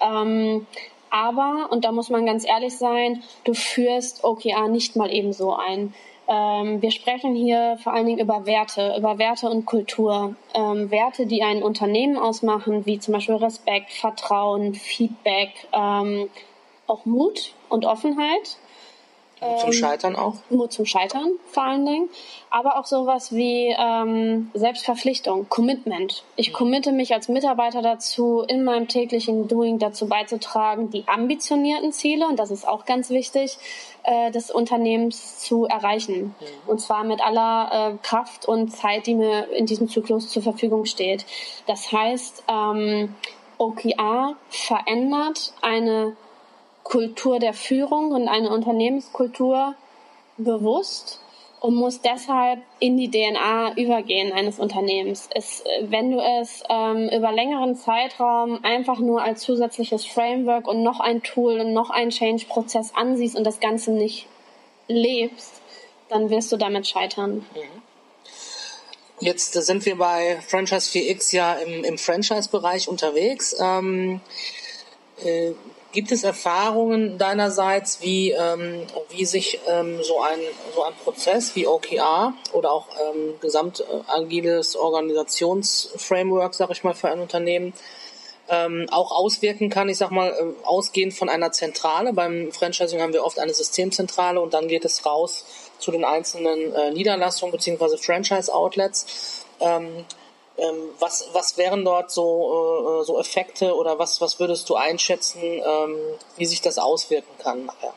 Ähm, 0.00 0.66
aber, 1.10 1.68
und 1.70 1.84
da 1.84 1.92
muss 1.92 2.10
man 2.10 2.26
ganz 2.26 2.44
ehrlich 2.44 2.76
sein, 2.76 3.22
du 3.44 3.54
führst 3.54 4.24
OKR 4.24 4.66
nicht 4.68 4.96
mal 4.96 5.12
ebenso 5.12 5.54
ein. 5.54 5.94
Ähm, 6.32 6.80
wir 6.80 6.90
sprechen 6.90 7.34
hier 7.34 7.76
vor 7.82 7.92
allen 7.92 8.06
Dingen 8.06 8.18
über 8.18 8.46
Werte, 8.46 8.94
über 8.96 9.18
Werte 9.18 9.50
und 9.50 9.66
Kultur. 9.66 10.34
Ähm, 10.54 10.90
Werte, 10.90 11.26
die 11.26 11.42
ein 11.42 11.62
Unternehmen 11.62 12.16
ausmachen, 12.16 12.86
wie 12.86 12.98
zum 12.98 13.12
Beispiel 13.12 13.34
Respekt, 13.34 13.92
Vertrauen, 13.92 14.74
Feedback, 14.74 15.50
ähm, 15.74 16.30
auch 16.86 17.04
Mut 17.04 17.52
und 17.68 17.84
Offenheit. 17.84 18.56
Mut 19.42 19.60
zum 19.60 19.68
ähm, 19.68 19.72
Scheitern 19.72 20.16
auch? 20.16 20.34
Mut 20.50 20.72
zum 20.72 20.86
Scheitern 20.86 21.32
vor 21.50 21.64
allen 21.64 21.84
Dingen. 21.84 22.08
Aber 22.50 22.78
auch 22.78 22.86
sowas 22.86 23.32
wie 23.32 23.74
ähm, 23.78 24.50
Selbstverpflichtung, 24.54 25.48
Commitment. 25.48 26.24
Ich 26.36 26.52
committe 26.52 26.92
mich 26.92 27.14
als 27.14 27.28
Mitarbeiter 27.28 27.82
dazu, 27.82 28.44
in 28.46 28.62
meinem 28.64 28.88
täglichen 28.88 29.48
Doing 29.48 29.78
dazu 29.78 30.06
beizutragen, 30.06 30.90
die 30.90 31.04
ambitionierten 31.06 31.92
Ziele, 31.92 32.26
und 32.26 32.38
das 32.38 32.50
ist 32.50 32.68
auch 32.68 32.84
ganz 32.84 33.10
wichtig, 33.10 33.58
äh, 34.04 34.30
des 34.30 34.50
Unternehmens 34.50 35.38
zu 35.40 35.64
erreichen. 35.64 36.34
Mhm. 36.38 36.70
Und 36.70 36.80
zwar 36.80 37.04
mit 37.04 37.20
aller 37.24 37.94
äh, 37.94 38.06
Kraft 38.06 38.46
und 38.46 38.70
Zeit, 38.70 39.06
die 39.06 39.14
mir 39.14 39.50
in 39.52 39.66
diesem 39.66 39.88
Zyklus 39.88 40.28
zur 40.28 40.42
Verfügung 40.42 40.84
steht. 40.84 41.24
Das 41.66 41.90
heißt, 41.90 42.44
ähm, 42.48 43.14
OKR 43.58 44.34
verändert 44.48 45.54
eine 45.62 46.16
Kultur 46.82 47.38
der 47.38 47.54
Führung 47.54 48.12
und 48.12 48.28
eine 48.28 48.50
Unternehmenskultur 48.50 49.74
bewusst 50.36 51.20
und 51.60 51.76
muss 51.76 52.00
deshalb 52.00 52.60
in 52.80 52.96
die 52.96 53.08
DNA 53.08 53.74
übergehen 53.76 54.32
eines 54.32 54.58
Unternehmens. 54.58 55.28
Es, 55.32 55.62
wenn 55.82 56.10
du 56.10 56.18
es 56.18 56.64
ähm, 56.68 57.08
über 57.08 57.30
längeren 57.30 57.76
Zeitraum 57.76 58.64
einfach 58.64 58.98
nur 58.98 59.22
als 59.22 59.42
zusätzliches 59.42 60.04
Framework 60.04 60.66
und 60.66 60.82
noch 60.82 60.98
ein 60.98 61.22
Tool 61.22 61.60
und 61.60 61.72
noch 61.72 61.90
ein 61.90 62.10
Change-Prozess 62.10 62.92
ansiehst 62.96 63.36
und 63.36 63.44
das 63.44 63.60
Ganze 63.60 63.92
nicht 63.92 64.26
lebst, 64.88 65.62
dann 66.08 66.30
wirst 66.30 66.50
du 66.50 66.56
damit 66.56 66.88
scheitern. 66.88 67.46
Mhm. 67.54 67.82
Jetzt 69.20 69.52
sind 69.52 69.86
wir 69.86 69.96
bei 69.96 70.40
Franchise 70.44 70.90
4X 70.90 71.32
ja 71.32 71.54
im, 71.54 71.84
im 71.84 71.96
Franchise-Bereich 71.96 72.88
unterwegs. 72.88 73.54
Ähm, 73.60 74.20
äh, 75.24 75.52
Gibt 75.92 76.10
es 76.10 76.24
Erfahrungen 76.24 77.18
deinerseits, 77.18 78.00
wie, 78.00 78.30
ähm, 78.30 78.86
wie 79.10 79.26
sich 79.26 79.60
ähm, 79.68 80.02
so, 80.02 80.22
ein, 80.22 80.38
so 80.74 80.82
ein 80.84 80.94
Prozess 81.04 81.54
wie 81.54 81.66
OKR 81.66 82.32
oder 82.52 82.72
auch 82.72 82.86
ähm, 83.10 83.34
gesamt 83.40 83.80
äh, 83.80 83.84
agiles 84.10 84.74
Organisationsframework, 84.74 86.54
sag 86.54 86.70
ich 86.70 86.82
mal, 86.82 86.94
für 86.94 87.10
ein 87.10 87.20
Unternehmen 87.20 87.74
ähm, 88.48 88.86
auch 88.90 89.12
auswirken 89.12 89.68
kann? 89.68 89.90
Ich 89.90 89.98
sag 89.98 90.10
mal, 90.10 90.30
äh, 90.30 90.66
ausgehend 90.66 91.12
von 91.12 91.28
einer 91.28 91.52
Zentrale. 91.52 92.14
Beim 92.14 92.52
Franchising 92.52 93.02
haben 93.02 93.12
wir 93.12 93.24
oft 93.24 93.38
eine 93.38 93.52
Systemzentrale 93.52 94.40
und 94.40 94.54
dann 94.54 94.68
geht 94.68 94.86
es 94.86 95.04
raus 95.04 95.44
zu 95.78 95.90
den 95.90 96.06
einzelnen 96.06 96.74
äh, 96.74 96.90
Niederlassungen 96.90 97.52
beziehungsweise 97.52 97.98
Franchise-Outlets. 97.98 99.44
Ähm, 99.60 100.06
ähm, 100.58 100.90
was, 100.98 101.28
was 101.32 101.56
wären 101.56 101.84
dort 101.84 102.10
so, 102.10 103.00
äh, 103.00 103.04
so 103.04 103.18
Effekte 103.18 103.74
oder 103.74 103.98
was, 103.98 104.20
was 104.20 104.38
würdest 104.38 104.68
du 104.68 104.76
einschätzen, 104.76 105.40
ähm, 105.42 105.96
wie 106.36 106.46
sich 106.46 106.60
das 106.60 106.78
auswirken 106.78 107.32
kann 107.38 107.66
nachher? 107.66 107.94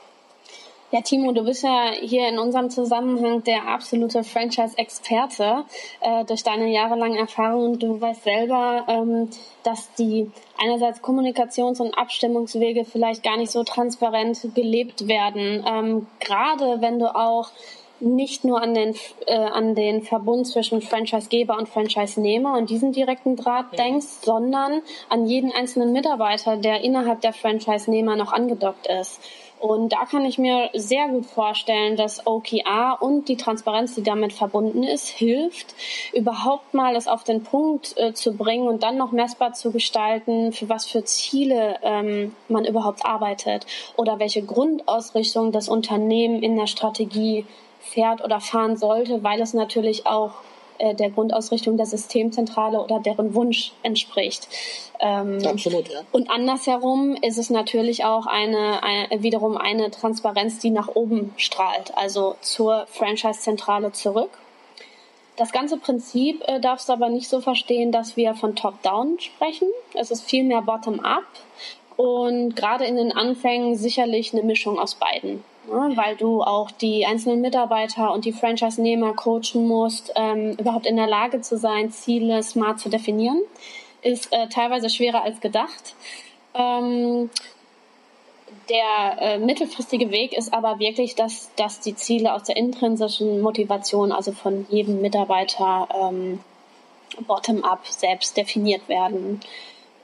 Ja, 0.91 1.01
Timo, 1.01 1.31
du 1.31 1.43
bist 1.43 1.63
ja 1.63 1.91
hier 1.99 2.29
in 2.29 2.37
unserem 2.37 2.69
Zusammenhang 2.69 3.43
der 3.43 3.67
absolute 3.67 4.23
Franchise-Experte 4.23 5.65
äh, 5.99 6.23
durch 6.25 6.43
deine 6.43 6.71
jahrelangen 6.71 7.17
Erfahrungen. 7.17 7.79
Du 7.79 7.99
weißt 7.99 8.23
selber, 8.23 8.85
ähm, 8.87 9.29
dass 9.63 9.91
die 9.95 10.31
einerseits 10.57 11.01
Kommunikations- 11.01 11.81
und 11.81 11.97
Abstimmungswege 11.97 12.85
vielleicht 12.85 13.23
gar 13.23 13.35
nicht 13.35 13.51
so 13.51 13.63
transparent 13.63 14.39
gelebt 14.53 15.07
werden. 15.07 15.65
Ähm, 15.67 16.07
gerade 16.19 16.79
wenn 16.79 16.99
du 16.99 17.13
auch 17.13 17.49
nicht 17.99 18.43
nur 18.43 18.61
an 18.61 18.73
den, 18.73 18.95
äh, 19.27 19.35
an 19.35 19.75
den 19.75 20.01
Verbund 20.03 20.47
zwischen 20.47 20.81
Franchisegeber 20.81 21.57
und 21.57 21.69
Franchise-Nehmer 21.69 22.57
und 22.57 22.69
diesen 22.69 22.91
direkten 22.91 23.35
Draht 23.35 23.67
ja. 23.71 23.83
denkst, 23.83 24.07
sondern 24.21 24.81
an 25.09 25.25
jeden 25.25 25.51
einzelnen 25.51 25.91
Mitarbeiter, 25.91 26.57
der 26.57 26.81
innerhalb 26.81 27.21
der 27.21 27.33
Franchise-Nehmer 27.33 28.15
noch 28.15 28.33
angedockt 28.33 28.87
ist. 28.87 29.21
Und 29.59 29.93
da 29.93 30.05
kann 30.05 30.25
ich 30.25 30.37
mir 30.37 30.69
sehr 30.73 31.07
gut 31.07 31.25
vorstellen, 31.25 31.95
dass 31.95 32.27
OKR 32.27 32.97
und 32.99 33.29
die 33.29 33.37
Transparenz, 33.37 33.95
die 33.95 34.03
damit 34.03 34.33
verbunden 34.33 34.83
ist, 34.83 35.07
hilft, 35.07 35.73
überhaupt 36.13 36.73
mal 36.73 36.95
es 36.95 37.07
auf 37.07 37.23
den 37.23 37.41
Punkt 37.41 37.97
äh, 37.97 38.13
zu 38.13 38.35
bringen 38.35 38.67
und 38.67 38.83
dann 38.83 38.97
noch 38.97 39.11
messbar 39.11 39.53
zu 39.53 39.71
gestalten, 39.71 40.51
für 40.51 40.67
was 40.69 40.85
für 40.85 41.03
Ziele 41.05 41.77
ähm, 41.83 42.35
man 42.49 42.65
überhaupt 42.65 43.05
arbeitet 43.05 43.65
oder 43.95 44.19
welche 44.19 44.43
Grundausrichtung 44.43 45.51
das 45.51 45.69
Unternehmen 45.69 46.43
in 46.43 46.57
der 46.57 46.67
Strategie 46.67 47.45
fährt 47.85 48.23
oder 48.23 48.39
fahren 48.39 48.77
sollte, 48.77 49.23
weil 49.23 49.41
es 49.41 49.53
natürlich 49.53 50.05
auch 50.07 50.31
äh, 50.77 50.93
der 50.93 51.09
Grundausrichtung 51.09 51.77
der 51.77 51.85
Systemzentrale 51.85 52.81
oder 52.81 52.99
deren 52.99 53.33
Wunsch 53.33 53.71
entspricht. 53.83 54.47
Ähm, 54.99 55.39
Absolut, 55.45 55.87
ja. 55.89 56.01
Und 56.11 56.29
andersherum 56.29 57.15
ist 57.21 57.37
es 57.37 57.49
natürlich 57.49 58.03
auch 58.03 58.25
eine, 58.25 58.83
eine, 58.83 59.23
wiederum 59.23 59.57
eine 59.57 59.91
Transparenz, 59.91 60.59
die 60.59 60.71
nach 60.71 60.89
oben 60.89 61.33
strahlt, 61.37 61.95
also 61.95 62.35
zur 62.41 62.87
Franchise-Zentrale 62.87 63.93
zurück. 63.93 64.31
Das 65.37 65.51
ganze 65.51 65.77
Prinzip 65.77 66.43
äh, 66.47 66.59
darfst 66.59 66.89
du 66.89 66.93
aber 66.93 67.09
nicht 67.09 67.29
so 67.29 67.39
verstehen, 67.41 67.91
dass 67.91 68.17
wir 68.17 68.35
von 68.35 68.55
Top-Down 68.55 69.19
sprechen. 69.19 69.69
Es 69.93 70.11
ist 70.11 70.23
vielmehr 70.23 70.61
Bottom-Up 70.61 71.25
und 71.97 72.55
gerade 72.55 72.85
in 72.85 72.97
den 72.97 73.13
Anfängen 73.13 73.75
sicherlich 73.75 74.33
eine 74.33 74.43
Mischung 74.43 74.79
aus 74.79 74.95
beiden 74.95 75.43
ne, 75.67 75.95
weil 75.95 76.15
du 76.15 76.41
auch 76.41 76.71
die 76.71 77.05
einzelnen 77.05 77.41
Mitarbeiter 77.41 78.13
und 78.13 78.25
die 78.25 78.33
Franchise-Nehmer 78.33 79.13
coachen 79.13 79.67
musst, 79.67 80.11
ähm, 80.15 80.51
überhaupt 80.53 80.85
in 80.85 80.95
der 80.95 81.07
Lage 81.07 81.41
zu 81.41 81.57
sein, 81.57 81.91
Ziele 81.91 82.43
smart 82.43 82.79
zu 82.79 82.89
definieren. 82.89 83.41
Ist 84.01 84.31
äh, 84.31 84.47
teilweise 84.49 84.89
schwerer 84.89 85.23
als 85.23 85.39
gedacht. 85.39 85.95
Ähm, 86.53 87.29
der 88.69 89.17
äh, 89.19 89.37
mittelfristige 89.37 90.11
Weg 90.11 90.33
ist 90.33 90.53
aber 90.53 90.79
wirklich, 90.79 91.15
dass, 91.15 91.51
dass 91.55 91.79
die 91.79 91.95
Ziele 91.95 92.33
aus 92.33 92.43
der 92.43 92.57
intrinsischen 92.57 93.41
Motivation, 93.41 94.11
also 94.11 94.31
von 94.31 94.65
jedem 94.69 95.01
Mitarbeiter 95.01 95.87
ähm, 95.93 96.39
bottom-up 97.27 97.85
selbst 97.87 98.37
definiert 98.37 98.87
werden. 98.89 99.41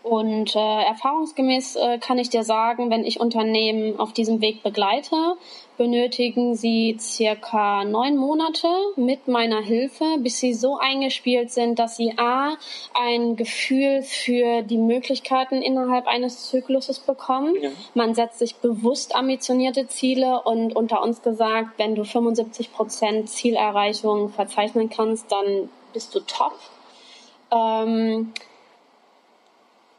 Und 0.04 0.56
äh, 0.56 0.84
erfahrungsgemäß 0.84 1.76
äh, 1.76 2.00
kann 2.00 2.18
ich 2.18 2.30
dir 2.30 2.44
sagen, 2.44 2.90
wenn 2.90 3.06
ich 3.06 3.20
Unternehmen 3.20 4.00
auf 4.00 4.14
diesem 4.14 4.42
Weg 4.42 4.64
begleite, 4.64 5.36
benötigen 5.78 6.56
sie 6.56 6.98
circa 7.00 7.84
neun 7.84 8.18
Monate 8.18 8.68
mit 8.96 9.28
meiner 9.28 9.62
Hilfe, 9.62 10.06
bis 10.20 10.40
sie 10.40 10.56
so 10.56 10.78
eingespielt 10.78 11.52
sind, 11.52 11.78
dass 11.78 11.98
sie 11.98 12.14
a 12.18 12.58
ein 12.96 13.36
Gefühl 13.36 14.02
für 14.02 14.64
die 14.64 14.78
Möglichkeiten 14.78 15.62
innerhalb 15.62 16.08
eines 16.08 16.50
Zykluses 16.50 17.00
bekommen. 17.00 17.56
Ja. 17.62 17.70
Man 17.94 18.16
setzt 18.16 18.40
sich 18.40 18.56
bewusst 18.56 19.16
ambitionierte 19.16 19.88
Ziele 19.88 20.42
und 20.42 20.76
unter 20.76 21.04
uns 21.04 21.22
gesagt, 21.22 21.78
wenn 21.78 21.94
du 21.94 22.06
75 22.06 22.74
Prozent 22.74 23.30
Zielerreichung 23.30 24.30
verzeichnen 24.30 24.90
kannst, 24.90 25.32
dann 25.32 25.70
bist 25.94 26.16
du 26.16 26.22
top. 26.22 26.54
Ähm, 27.52 28.34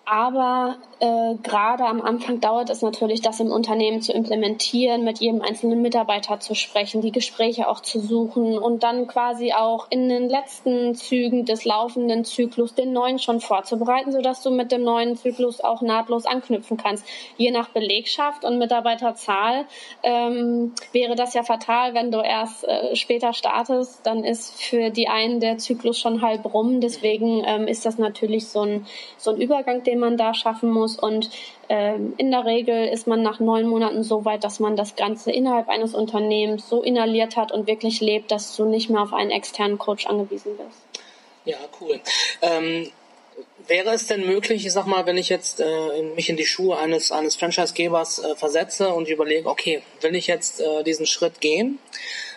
aber 0.05 0.77
äh, 0.99 1.35
gerade 1.43 1.85
am 1.85 2.01
Anfang 2.03 2.41
dauert 2.41 2.71
es 2.71 2.83
natürlich, 2.83 3.23
das 3.23 3.39
im 3.41 3.51
Unternehmen 3.51 4.03
zu 4.03 4.13
implementieren, 4.13 5.05
mit 5.05 5.21
jedem 5.21 5.43
einzelnen 5.43 5.81
Mitarbeiter 5.81 6.41
zu 6.41 6.55
sprechen, 6.55 7.03
die 7.03 7.13
Gespräche 7.13 7.69
auch 7.69 7.81
zu 7.81 8.01
suchen 8.01 8.59
und 8.59 8.83
dann 8.83 9.07
quasi 9.07 9.53
auch 9.53 9.87
in 9.91 10.09
den 10.09 10.29
letzten 10.29 10.95
Zügen 10.95 11.45
des 11.45 11.65
laufenden 11.65 12.25
Zyklus 12.25 12.75
den 12.75 12.93
neuen 12.93 13.19
schon 13.21 13.41
vorzubereiten, 13.41 14.13
sodass 14.13 14.43
du 14.43 14.51
mit 14.51 14.73
dem 14.73 14.83
neuen 14.83 15.17
Zyklus 15.17 15.61
auch 15.61 15.83
nahtlos 15.83 16.27
anknüpfen 16.27 16.77
kannst. 16.77 17.05
Je 17.37 17.51
nach 17.51 17.69
Belegschaft 17.69 18.45
und 18.45 18.59
Mitarbeiterzahl 18.59 19.67
ähm, 20.03 20.73
wäre 20.93 21.15
das 21.15 21.35
ja 21.35 21.43
fatal, 21.43 21.95
wenn 21.95 22.11
du 22.11 22.19
erst 22.19 22.67
äh, 22.67 22.97
später 22.97 23.33
startest, 23.33 24.05
dann 24.05 24.25
ist 24.25 24.61
für 24.61 24.91
die 24.91 25.09
einen 25.09 25.39
der 25.39 25.59
Zyklus 25.59 25.99
schon 25.99 26.23
halb 26.23 26.53
rum. 26.53 26.81
Deswegen 26.81 27.43
ähm, 27.47 27.69
ist 27.69 27.87
das 27.87 27.99
natürlich 27.99 28.49
so 28.49 28.63
ein, 28.63 28.87
so 29.17 29.31
ein 29.31 29.41
Übergang, 29.41 29.83
den 29.93 30.01
man 30.01 30.17
da 30.17 30.33
schaffen 30.33 30.71
muss. 30.71 30.99
Und 30.99 31.31
ähm, 31.69 32.15
in 32.17 32.31
der 32.31 32.45
Regel 32.47 32.89
ist 32.89 33.07
man 33.07 33.23
nach 33.23 33.41
neun 33.41 33.69
Monaten 33.69 34.03
so 34.03 34.25
weit, 34.25 34.43
dass 34.43 34.59
man 34.59 34.75
das 34.75 34.97
Ganze 34.97 35.31
innerhalb 35.31 35.69
eines 35.69 35.95
Unternehmens 35.95 36.69
so 36.69 36.83
inhaliert 36.83 37.37
hat 37.37 37.53
und 37.53 37.67
wirklich 37.67 38.01
lebt, 38.01 38.31
dass 38.31 38.57
du 38.57 38.65
nicht 38.65 38.89
mehr 38.89 39.03
auf 39.03 39.13
einen 39.13 39.31
externen 39.31 39.79
Coach 39.79 40.07
angewiesen 40.07 40.57
bist. 40.57 40.81
Ja, 41.45 41.59
cool. 41.81 42.01
Ähm, 42.41 42.91
Wäre 43.67 43.91
es 43.91 44.07
denn 44.07 44.27
möglich, 44.27 44.67
ich 44.67 44.73
sag 44.73 44.87
mal, 44.87 45.07
wenn 45.07 45.17
ich 45.17 45.29
jetzt 45.29 45.61
äh, 45.61 46.03
mich 46.17 46.29
in 46.29 46.37
die 46.37 46.47
Schuhe 46.47 46.79
eines, 46.79 47.13
eines 47.13 47.37
Franchisegebers 47.37 48.19
äh, 48.19 48.35
versetze 48.35 48.89
und 48.89 49.09
überlege, 49.09 49.49
okay, 49.49 49.83
will 50.01 50.17
ich 50.17 50.27
jetzt 50.27 50.61
äh, 50.61 50.83
diesen 50.83 51.07
Schritt 51.07 51.41
gehen? 51.41 51.79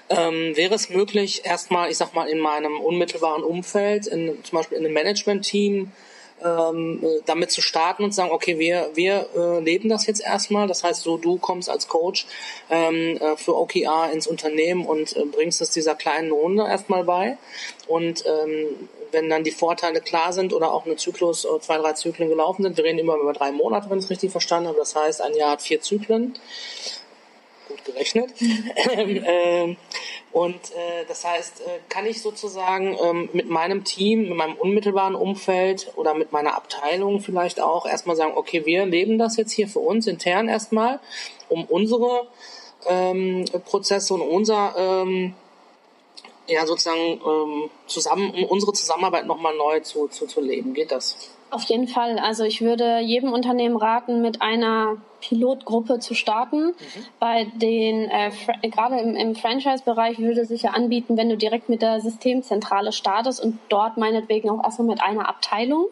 Ähm, 0.10 0.56
wäre 0.56 0.76
es 0.76 0.90
möglich, 0.90 1.42
erstmal, 1.44 1.90
ich 1.90 1.98
sag 1.98 2.14
mal, 2.14 2.30
in 2.30 2.40
meinem 2.40 2.80
unmittelbaren 2.80 3.44
Umfeld, 3.44 4.06
in, 4.06 4.44
zum 4.44 4.58
Beispiel 4.58 4.78
in 4.78 4.86
einem 4.86 4.94
Management-Team, 4.94 5.92
ähm, 6.44 7.00
äh, 7.04 7.22
damit 7.26 7.52
zu 7.52 7.62
starten 7.62 8.04
und 8.04 8.12
zu 8.12 8.18
sagen, 8.18 8.32
okay, 8.32 8.60
wir, 8.60 8.90
wir 8.94 9.28
äh, 9.36 9.60
leben 9.62 9.90
das 9.90 10.06
jetzt 10.06 10.22
erstmal. 10.22 10.68
Das 10.68 10.84
heißt, 10.84 11.02
so 11.02 11.18
du 11.18 11.38
kommst 11.38 11.70
als 11.70 11.88
Coach 11.88 12.28
ähm, 12.70 13.18
äh, 13.18 13.38
für 13.38 13.58
OKR 13.58 14.12
ins 14.12 14.28
Unternehmen 14.28 14.86
und 14.86 15.16
äh, 15.16 15.26
bringst 15.26 15.62
es 15.62 15.72
dieser 15.72 15.96
kleinen 15.96 16.32
Runde 16.32 16.64
erstmal 16.64 17.04
bei. 17.04 17.38
Und 17.88 18.26
ähm, 18.26 18.90
wenn 19.12 19.30
dann 19.30 19.44
die 19.44 19.52
Vorteile 19.52 20.02
klar 20.02 20.34
sind 20.34 20.54
oder 20.54 20.74
auch 20.74 20.86
eine 20.86 20.98
Zyklus, 20.98 21.46
äh, 21.46 21.60
zwei, 21.62 21.78
drei 21.78 21.94
Zyklen 21.94 22.30
gelaufen 22.30 22.64
sind, 22.64 22.78
wir 22.78 22.84
reden 22.84 23.00
immer 23.00 23.16
über 23.16 23.34
drei 23.34 23.52
Monate, 23.52 23.90
wenn 23.90 24.00
ich 24.00 24.06
es 24.06 24.12
richtig 24.12 24.32
verstanden 24.32 24.68
habe. 24.68 24.78
Das 24.78 24.96
heißt, 24.96 25.22
ein 25.22 25.36
Jahr 25.36 25.52
hat 25.52 25.62
vier 25.62 25.82
Zyklen 25.82 26.38
gut 27.76 27.86
gerechnet. 27.86 28.32
Ähm, 28.88 29.24
ähm, 29.26 29.78
und 30.32 30.56
äh, 30.56 31.06
das 31.08 31.26
heißt, 31.26 31.62
äh, 31.62 31.80
kann 31.90 32.06
ich 32.06 32.22
sozusagen 32.22 32.98
ähm, 33.02 33.30
mit 33.34 33.50
meinem 33.50 33.84
Team, 33.84 34.24
mit 34.30 34.36
meinem 34.38 34.56
unmittelbaren 34.56 35.16
Umfeld 35.16 35.92
oder 35.96 36.14
mit 36.14 36.32
meiner 36.32 36.56
Abteilung 36.56 37.20
vielleicht 37.20 37.60
auch 37.60 37.86
erstmal 37.86 38.16
sagen, 38.16 38.34
okay, 38.36 38.66
wir 38.66 38.86
leben 38.86 39.18
das 39.18 39.38
jetzt 39.38 39.52
hier 39.52 39.68
für 39.68 39.80
uns 39.80 40.08
intern 40.08 40.48
erstmal, 40.48 41.00
um 41.50 41.66
unsere 41.66 42.28
ähm, 42.88 43.46
Prozesse 43.66 44.14
und 44.14 44.22
unser 44.22 44.76
ähm, 44.78 45.34
ja 46.48 46.66
sozusagen 46.66 47.22
ähm, 47.26 47.70
zusammen, 47.88 48.32
um 48.32 48.44
unsere 48.46 48.74
Zusammenarbeit 48.74 49.26
nochmal 49.26 49.56
neu 49.56 49.80
zu, 49.80 50.08
zu, 50.08 50.28
zu 50.28 50.42
leben. 50.42 50.74
Geht 50.74 50.92
das? 50.92 51.35
Auf 51.52 51.64
jeden 51.64 51.88
Fall. 51.88 52.20
Also 52.20 52.44
ich 52.44 52.62
würde 52.62 53.00
jedem 53.00 53.32
Unternehmen 53.32 53.78
raten, 53.78 54.22
mit 54.22 54.42
einer 54.42 54.98
Pilotgruppe 55.22 56.00
zu 56.00 56.14
starten. 56.14 56.68
Mhm. 56.68 56.74
Bei 57.20 57.46
den, 57.56 58.10
äh, 58.10 58.32
gerade 58.64 59.00
im, 59.00 59.16
im 59.16 59.36
Franchise-Bereich 59.36 60.20
würde 60.20 60.46
sich 60.46 60.64
ja 60.64 60.72
anbieten, 60.72 61.18
wenn 61.18 61.30
du 61.30 61.38
direkt 61.38 61.70
mit 61.70 61.82
der 61.82 62.02
Systemzentrale 62.02 62.92
startest 62.92 63.44
und 63.44 63.60
dort 63.70 63.98
meinetwegen 63.98 64.50
auch 64.50 64.64
erstmal 64.64 64.88
mit 64.88 65.02
einer 65.02 65.30
Abteilung. 65.30 65.86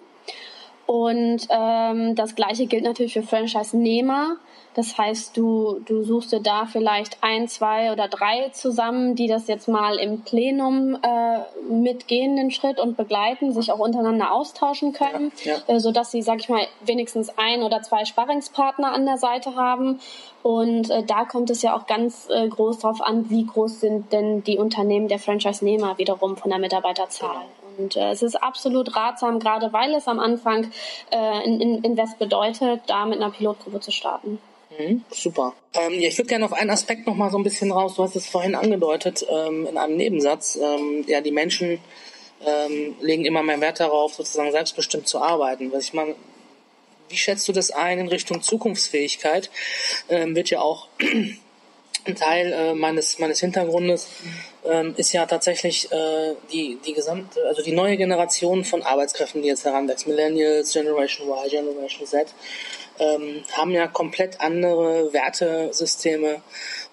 Und 0.86 1.48
ähm, 1.50 2.16
das 2.16 2.36
gleiche 2.36 2.66
gilt 2.66 2.84
natürlich 2.84 3.14
für 3.14 3.24
Franchise-Nehmer. 3.24 4.38
Das 4.76 4.98
heißt, 4.98 5.38
du, 5.38 5.82
du 5.86 6.04
suchst 6.04 6.32
dir 6.32 6.40
da 6.40 6.66
vielleicht 6.66 7.18
ein, 7.22 7.48
zwei 7.48 7.92
oder 7.92 8.08
drei 8.08 8.50
zusammen, 8.50 9.16
die 9.16 9.28
das 9.28 9.48
jetzt 9.48 9.68
mal 9.68 9.98
im 9.98 10.22
Plenum 10.22 10.96
äh, 10.96 11.40
mitgehen, 11.72 12.36
den 12.36 12.52
Schritt 12.52 12.80
und 12.80 12.98
begleiten, 12.98 13.54
sich 13.54 13.72
auch 13.72 13.80
untereinander 13.80 14.34
austauschen 14.34 14.94
können, 14.94 15.32
ja, 15.44 15.54
ja. 15.68 15.76
Äh, 15.76 15.80
sodass 15.80 16.12
sie, 16.12 16.22
sag 16.22 16.40
ich 16.40 16.50
mal, 16.50 16.66
wenigstens 16.82 17.38
ein 17.38 17.62
oder 17.62 17.82
zwei 17.84 18.06
Sparringspartner 18.06 18.92
an 18.92 19.06
der 19.06 19.18
Seite 19.18 19.56
haben. 19.56 20.00
Und 20.42 20.90
äh, 20.90 21.04
da 21.04 21.26
kommt 21.26 21.50
es 21.50 21.62
ja 21.62 21.76
auch 21.76 21.86
ganz 21.86 22.28
äh, 22.30 22.48
groß 22.48 22.80
drauf 22.80 23.02
an, 23.02 23.30
wie 23.30 23.46
groß 23.46 23.80
sind 23.80 24.12
denn 24.12 24.44
die 24.44 24.58
Unternehmen 24.58 25.08
der 25.08 25.20
Franchise-Nehmer 25.20 25.98
wiederum 25.98 26.36
von 26.36 26.50
der 26.50 26.60
Mitarbeiterzahl. 26.60 27.30
Genau. 27.32 27.64
Und 27.78 27.96
äh, 27.96 28.12
es 28.12 28.22
ist 28.22 28.42
absolut 28.42 28.96
ratsam, 28.96 29.40
gerade 29.40 29.74
weil 29.74 29.94
es 29.94 30.08
am 30.08 30.20
Anfang 30.20 30.72
äh, 31.10 31.18
ein 31.18 31.62
Invest 31.84 32.20
bedeutet, 32.20 32.82
da 32.88 33.06
mit 33.06 33.22
einer 33.22 33.32
Pilotgruppe 33.32 33.80
zu 33.80 33.92
starten. 33.92 34.40
Mhm, 34.80 35.04
super. 35.12 35.54
Ähm, 35.74 36.00
ja, 36.00 36.08
ich 36.08 36.18
würde 36.18 36.30
gerne 36.30 36.46
auf 36.46 36.54
einen 36.54 36.70
Aspekt 36.70 37.08
noch 37.08 37.16
mal 37.16 37.30
so 37.30 37.38
ein 37.38 37.44
bisschen 37.44 37.72
raus. 37.72 37.96
Du 37.96 38.04
hast 38.04 38.16
es 38.16 38.28
vorhin 38.28 38.56
angedeutet 38.56 39.26
ähm, 39.30 39.68
in 39.68 39.78
einem 39.78 39.98
Nebensatz. 39.98 40.56
Ähm, 40.56 41.04
ja, 41.08 41.22
die 41.22 41.32
Menschen 41.32 41.80
ähm, 42.46 42.96
legen 43.02 43.26
immer 43.26 43.44
mehr 43.44 43.62
Wert 43.62 43.80
darauf, 43.80 44.14
sozusagen 44.14 44.52
selbstbestimmt 44.52 45.08
zu 45.08 45.20
arbeiten. 45.20 45.72
Was 45.72 45.86
ich 45.86 45.94
mal, 45.94 46.16
wie 47.10 47.18
schätzt 47.18 47.48
du 47.48 47.52
das 47.52 47.72
ein 47.72 48.00
in 48.00 48.08
Richtung 48.08 48.42
Zukunftsfähigkeit? 48.42 49.50
Ähm, 50.10 50.36
wird 50.36 50.50
ja 50.50 50.62
auch 50.62 50.88
ein 52.06 52.16
Teil 52.16 52.52
äh, 52.52 52.74
meines 52.74 53.20
meines 53.20 53.40
Hintergrundes 53.40 54.10
ähm, 54.66 54.94
ist 54.98 55.14
ja 55.14 55.26
tatsächlich 55.26 55.92
äh, 55.92 56.36
die 56.52 56.78
die 56.86 56.94
gesamte 56.94 57.40
also 57.48 57.62
die 57.62 57.72
neue 57.72 57.96
Generation 57.96 58.66
von 58.66 58.82
Arbeitskräften, 58.84 59.42
die 59.42 59.48
jetzt 59.48 59.64
heranwächst, 59.64 60.08
Millennials, 60.08 60.74
Generation 60.74 61.30
Y, 61.30 61.50
Generation 61.50 62.06
Z 62.06 62.34
ähm, 63.00 63.44
haben 63.54 63.72
ja 63.72 63.88
komplett 63.88 64.42
andere 64.42 65.12
Wertesysteme. 65.14 66.42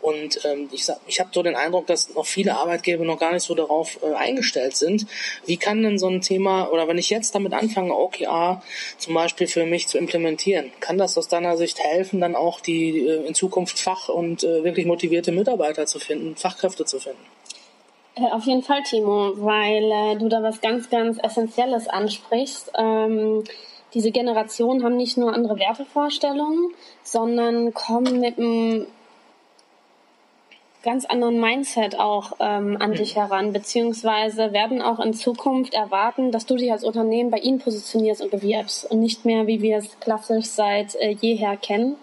Und 0.00 0.44
ähm, 0.44 0.68
ich, 0.72 0.86
ich 1.06 1.20
habe 1.20 1.30
so 1.32 1.42
den 1.42 1.56
Eindruck, 1.56 1.86
dass 1.86 2.14
noch 2.14 2.26
viele 2.26 2.56
Arbeitgeber 2.56 3.04
noch 3.04 3.18
gar 3.18 3.32
nicht 3.32 3.42
so 3.42 3.54
darauf 3.54 3.98
äh, 4.02 4.14
eingestellt 4.14 4.76
sind. 4.76 5.06
Wie 5.44 5.58
kann 5.58 5.82
denn 5.82 5.98
so 5.98 6.08
ein 6.08 6.22
Thema, 6.22 6.70
oder 6.70 6.88
wenn 6.88 6.96
ich 6.96 7.10
jetzt 7.10 7.34
damit 7.34 7.52
anfange, 7.52 7.94
OKR 7.94 8.62
zum 8.96 9.14
Beispiel 9.14 9.46
für 9.46 9.66
mich 9.66 9.88
zu 9.88 9.98
implementieren, 9.98 10.72
kann 10.80 10.96
das 10.96 11.18
aus 11.18 11.28
deiner 11.28 11.56
Sicht 11.56 11.78
helfen, 11.80 12.20
dann 12.20 12.34
auch 12.34 12.60
die 12.60 13.06
äh, 13.06 13.26
in 13.26 13.34
Zukunft 13.34 13.78
Fach- 13.78 14.08
und 14.08 14.42
äh, 14.42 14.64
wirklich 14.64 14.86
motivierte 14.86 15.32
Mitarbeiter 15.32 15.86
zu 15.86 15.98
finden, 15.98 16.34
Fachkräfte 16.36 16.86
zu 16.86 16.98
finden? 16.98 17.20
Äh, 18.14 18.32
auf 18.32 18.44
jeden 18.44 18.62
Fall, 18.62 18.82
Timo, 18.82 19.32
weil 19.36 19.84
äh, 19.84 20.18
du 20.18 20.28
da 20.28 20.42
was 20.42 20.60
ganz, 20.60 20.88
ganz 20.88 21.18
Essentielles 21.22 21.88
ansprichst. 21.88 22.72
Ähm, 22.76 23.44
diese 23.94 24.10
Generationen 24.10 24.84
haben 24.84 24.96
nicht 24.96 25.16
nur 25.16 25.34
andere 25.34 25.58
Wertevorstellungen, 25.58 26.70
sondern 27.02 27.74
kommen 27.74 28.20
mit 28.20 28.38
einem 28.38 28.86
ganz 30.82 31.04
anderen 31.04 31.40
Mindset 31.40 31.98
auch 31.98 32.32
ähm, 32.40 32.76
an 32.80 32.90
mhm. 32.90 32.94
dich 32.94 33.16
heran, 33.16 33.52
beziehungsweise 33.52 34.52
werden 34.52 34.80
auch 34.80 34.98
in 34.98 35.12
Zukunft 35.12 35.74
erwarten, 35.74 36.32
dass 36.32 36.46
du 36.46 36.56
dich 36.56 36.72
als 36.72 36.84
Unternehmen 36.84 37.30
bei 37.30 37.38
ihnen 37.38 37.58
positionierst 37.58 38.22
und 38.22 38.30
bewirbst 38.30 38.90
und 38.90 39.00
nicht 39.00 39.24
mehr, 39.24 39.46
wie 39.46 39.60
wir 39.60 39.78
es 39.78 40.00
klassisch 40.00 40.46
seit 40.46 40.94
äh, 40.94 41.10
jeher 41.10 41.56
kennen. 41.56 41.96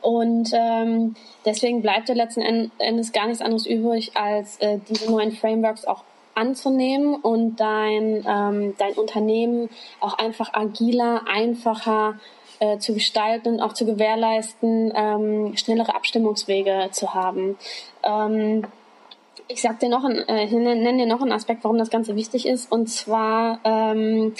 Und 0.00 0.50
ähm, 0.52 1.14
deswegen 1.44 1.80
bleibt 1.80 2.08
dir 2.08 2.14
letzten 2.14 2.42
Endes 2.78 3.12
gar 3.12 3.26
nichts 3.26 3.42
anderes 3.42 3.66
übrig, 3.66 4.12
als 4.14 4.58
äh, 4.58 4.78
diese 4.88 5.10
neuen 5.10 5.32
Frameworks 5.32 5.84
auch 5.84 6.04
anzunehmen 6.34 7.14
und 7.14 7.56
dein, 7.56 8.24
ähm, 8.26 8.74
dein 8.78 8.94
Unternehmen 8.94 9.68
auch 10.00 10.18
einfach 10.18 10.54
agiler, 10.54 11.22
einfacher 11.26 12.14
äh, 12.60 12.78
zu 12.78 12.94
gestalten 12.94 13.54
und 13.54 13.60
auch 13.60 13.72
zu 13.72 13.84
gewährleisten, 13.84 14.92
ähm, 14.94 15.56
schnellere 15.56 15.94
Abstimmungswege 15.94 16.88
zu 16.92 17.14
haben. 17.14 17.56
Ähm, 18.02 18.64
ich 19.48 19.60
sag 19.60 19.80
dir 19.80 19.88
noch, 19.88 20.08
äh, 20.08 20.46
nenne 20.46 20.98
dir 20.98 21.06
noch 21.06 21.22
einen 21.22 21.32
Aspekt, 21.32 21.64
warum 21.64 21.78
das 21.78 21.90
Ganze 21.90 22.16
wichtig 22.16 22.46
ist, 22.46 22.70
und 22.70 22.88
zwar 22.88 23.60
ähm, 23.64 24.34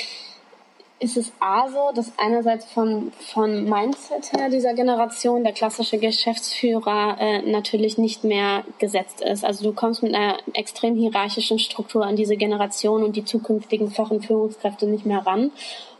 ist 1.03 1.17
es 1.17 1.33
A 1.41 1.69
so, 1.69 1.91
dass 1.95 2.13
einerseits 2.17 2.65
von, 2.67 3.13
von 3.33 3.65
Mindset 3.69 4.33
her 4.33 4.49
dieser 4.49 4.73
Generation 4.73 5.43
der 5.43 5.53
klassische 5.53 5.99
Geschäftsführer 5.99 7.17
äh, 7.19 7.43
natürlich 7.43 7.99
nicht 7.99 8.23
mehr 8.23 8.65
gesetzt 8.79 9.21
ist. 9.21 9.45
Also 9.45 9.65
du 9.65 9.73
kommst 9.73 10.05
mit 10.05 10.15
einer 10.15 10.37
extrem 10.55 10.95
hierarchischen 10.95 11.59
Struktur 11.59 12.07
an 12.07 12.15
diese 12.15 12.37
Generation 12.37 13.03
und 13.03 13.17
die 13.17 13.25
zukünftigen 13.25 13.91
Fach- 13.91 14.13
und 14.13 14.25
Führungskräfte 14.25 14.87
nicht 14.87 15.05
mehr 15.05 15.27
ran. 15.27 15.51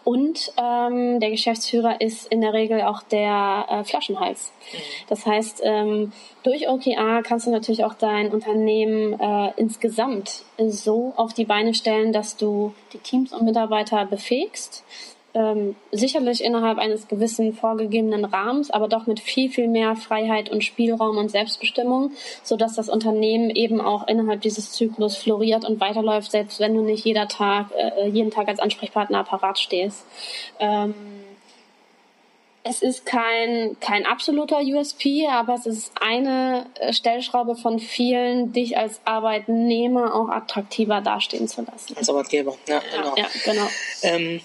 Und 0.05 0.53
ähm, 0.57 1.21
der 1.21 1.31
Geschäftsführer 1.31 2.01
ist 2.01 2.27
in 2.27 2.41
der 2.41 2.53
Regel 2.53 2.83
auch 2.83 3.03
der 3.03 3.67
äh, 3.69 3.85
Flaschenhals. 3.85 4.53
Mhm. 4.73 4.79
Das 5.09 5.27
heißt, 5.27 5.61
ähm, 5.65 6.13
durch 6.43 6.69
OKR 6.69 7.23
kannst 7.23 7.47
du 7.47 7.51
natürlich 7.51 7.85
auch 7.85 7.95
dein 7.95 8.33
Unternehmen 8.33 9.19
äh, 9.21 9.53
insgesamt 9.57 10.43
so 10.59 11.13
auf 11.17 11.33
die 11.35 11.45
Beine 11.45 11.75
stellen, 11.75 12.13
dass 12.13 12.37
du 12.37 12.75
die 12.93 12.99
Teams 12.99 13.33
und 13.33 13.45
Mitarbeiter 13.45 14.05
befähigst, 14.07 14.85
ähm, 15.35 15.77
sicherlich 15.91 16.45
innerhalb 16.45 16.79
eines 16.79 17.09
gewissen 17.09 17.55
vorgegebenen 17.55 18.25
Rahmens, 18.25 18.71
aber 18.71 18.89
doch 18.89 19.07
mit 19.07 19.21
viel, 19.21 19.51
viel 19.51 19.69
mehr 19.69 19.97
Freiheit 19.97 20.51
und 20.51 20.63
Spielraum 20.63 21.17
und 21.17 21.31
Selbstbestimmung, 21.31 22.13
so 22.43 22.57
dass 22.57 22.75
das 22.75 22.89
Unternehmen 22.89 23.51
eben 23.51 23.81
auch 23.81 24.07
innerhalb 24.09 24.43
dieses 24.43 24.73
Zyklus 24.73 25.17
floriert 25.17 25.65
und 25.65 25.81
weiterläuft, 25.81 26.31
selbst 26.31 26.61
wenn 26.61 26.75
du 26.75 26.83
nicht 26.83 27.05
jeder 27.05 27.29
Tag, 27.29 27.67
äh, 27.77 28.09
jeden 28.09 28.31
Tag 28.31 28.49
als 28.49 28.61
Ansprechpartner 28.61 29.21
apparat 29.21 29.59
stehst. 29.59 30.05
Ähm, 30.59 30.95
es 32.65 32.81
ist 32.81 33.05
kein, 33.05 33.77
kein 33.81 34.07
absoluter 34.07 34.61
USP, 34.61 35.27
aber 35.29 35.55
es 35.55 35.67
ist 35.67 35.93
eine 36.01 36.67
äh, 36.79 36.93
Stellschraube 36.93 37.57
von 37.57 37.81
vielen, 37.81 38.53
dich 38.53 38.79
als 38.79 39.01
Arbeitnehmer 39.05 40.15
auch 40.15 40.29
attraktiver 40.29 41.01
dastehen 41.01 41.49
zu 41.49 41.63
lassen. 41.63 41.97
Als 41.97 42.09
Arbeitgeber, 42.09 42.55
ja, 42.69 42.81
genau. 42.95 43.17
Ja, 43.17 43.23
ja 43.25 43.29
genau. 43.45 43.67
Ähm, 44.03 44.41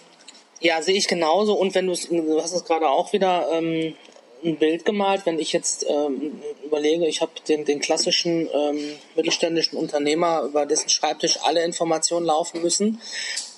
ja, 0.59 0.81
sehe 0.81 0.95
ich 0.95 1.07
genauso. 1.07 1.53
Und 1.53 1.75
wenn 1.75 1.87
du 1.87 1.93
du 1.93 2.41
hast 2.41 2.53
es 2.53 2.65
gerade 2.65 2.89
auch 2.89 3.13
wieder 3.13 3.49
ähm, 3.51 3.95
ein 4.43 4.57
Bild 4.57 4.85
gemalt, 4.85 5.25
wenn 5.25 5.39
ich 5.39 5.53
jetzt 5.53 5.85
ähm, 5.89 6.41
überlege, 6.63 7.07
ich 7.07 7.21
habe 7.21 7.31
den, 7.47 7.65
den 7.65 7.79
klassischen 7.79 8.47
ähm, 8.53 8.97
mittelständischen 9.15 9.77
Unternehmer, 9.77 10.43
über 10.43 10.65
dessen 10.65 10.89
Schreibtisch 10.89 11.39
alle 11.43 11.63
Informationen 11.63 12.25
laufen 12.25 12.61
müssen, 12.61 13.01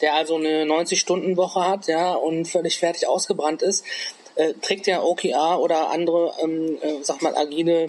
der 0.01 0.15
also 0.15 0.35
eine 0.35 0.63
90-Stunden-Woche 0.63 1.67
hat, 1.67 1.87
ja, 1.87 2.13
und 2.13 2.45
völlig 2.45 2.79
fertig 2.79 3.07
ausgebrannt 3.07 3.61
ist, 3.61 3.83
äh, 4.35 4.53
trägt 4.61 4.87
ja 4.87 5.01
OKR 5.01 5.59
oder 5.59 5.89
andere, 5.89 6.33
ähm, 6.41 6.77
äh, 6.81 7.03
sag 7.03 7.21
mal, 7.21 7.35
agile 7.35 7.87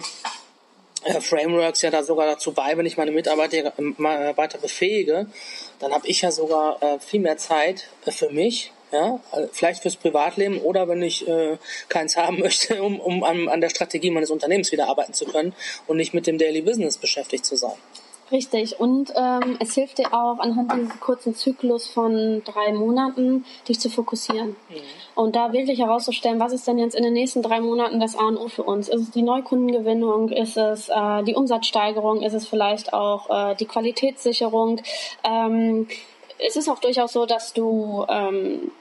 äh, 1.03 1.21
Frameworks 1.21 1.81
ja 1.81 1.91
da 1.91 2.03
sogar 2.03 2.27
dazu 2.27 2.51
bei, 2.51 2.77
wenn 2.77 2.85
ich 2.85 2.97
meine 2.97 3.11
Mitarbeiter, 3.11 3.73
Mitarbeiter 3.77 4.57
befähige, 4.57 5.27
dann 5.79 5.93
habe 5.93 6.07
ich 6.07 6.21
ja 6.21 6.31
sogar 6.31 6.81
äh, 6.83 6.99
viel 6.99 7.21
mehr 7.21 7.37
Zeit 7.37 7.87
äh, 8.05 8.11
für 8.11 8.29
mich 8.29 8.71
ja, 8.91 9.19
vielleicht 9.51 9.81
fürs 9.81 9.95
Privatleben 9.95 10.59
oder 10.59 10.87
wenn 10.87 11.01
ich 11.01 11.27
äh, 11.27 11.57
keins 11.89 12.17
haben 12.17 12.39
möchte, 12.39 12.81
um, 12.81 12.99
um 12.99 13.23
an, 13.23 13.47
an 13.47 13.61
der 13.61 13.69
Strategie 13.69 14.11
meines 14.11 14.31
Unternehmens 14.31 14.71
wieder 14.71 14.87
arbeiten 14.87 15.13
zu 15.13 15.25
können 15.25 15.53
und 15.87 15.97
nicht 15.97 16.13
mit 16.13 16.27
dem 16.27 16.37
Daily 16.37 16.61
Business 16.61 16.97
beschäftigt 16.97 17.45
zu 17.45 17.55
sein. 17.55 17.75
Richtig. 18.31 18.79
Und 18.79 19.11
ähm, 19.15 19.57
es 19.59 19.73
hilft 19.75 19.97
dir 19.97 20.13
auch 20.13 20.39
anhand 20.39 20.71
dieses 20.71 20.99
kurzen 21.01 21.35
Zyklus 21.35 21.87
von 21.87 22.41
drei 22.45 22.71
Monaten, 22.71 23.45
dich 23.67 23.79
zu 23.79 23.89
fokussieren. 23.89 24.55
Mhm. 24.69 24.75
Und 25.15 25.35
da 25.35 25.51
wirklich 25.51 25.79
herauszustellen, 25.79 26.39
was 26.39 26.53
ist 26.53 26.65
denn 26.65 26.77
jetzt 26.77 26.95
in 26.95 27.03
den 27.03 27.11
nächsten 27.11 27.41
drei 27.41 27.59
Monaten 27.59 27.99
das 27.99 28.15
A 28.15 28.27
und 28.27 28.37
O 28.37 28.47
für 28.47 28.63
uns? 28.63 28.87
Ist 28.87 29.01
es 29.01 29.11
die 29.11 29.21
Neukundengewinnung? 29.21 30.29
Ist 30.29 30.55
es 30.55 30.87
äh, 30.87 31.23
die 31.23 31.35
Umsatzsteigerung? 31.35 32.21
Ist 32.21 32.33
es 32.33 32.47
vielleicht 32.47 32.93
auch 32.93 33.51
äh, 33.51 33.55
die 33.55 33.65
Qualitätssicherung? 33.65 34.81
Ähm, 35.25 35.87
es 36.37 36.55
ist 36.55 36.69
auch 36.69 36.79
durchaus 36.79 37.11
so, 37.11 37.25
dass 37.25 37.51
du 37.51 38.05
ähm, 38.07 38.71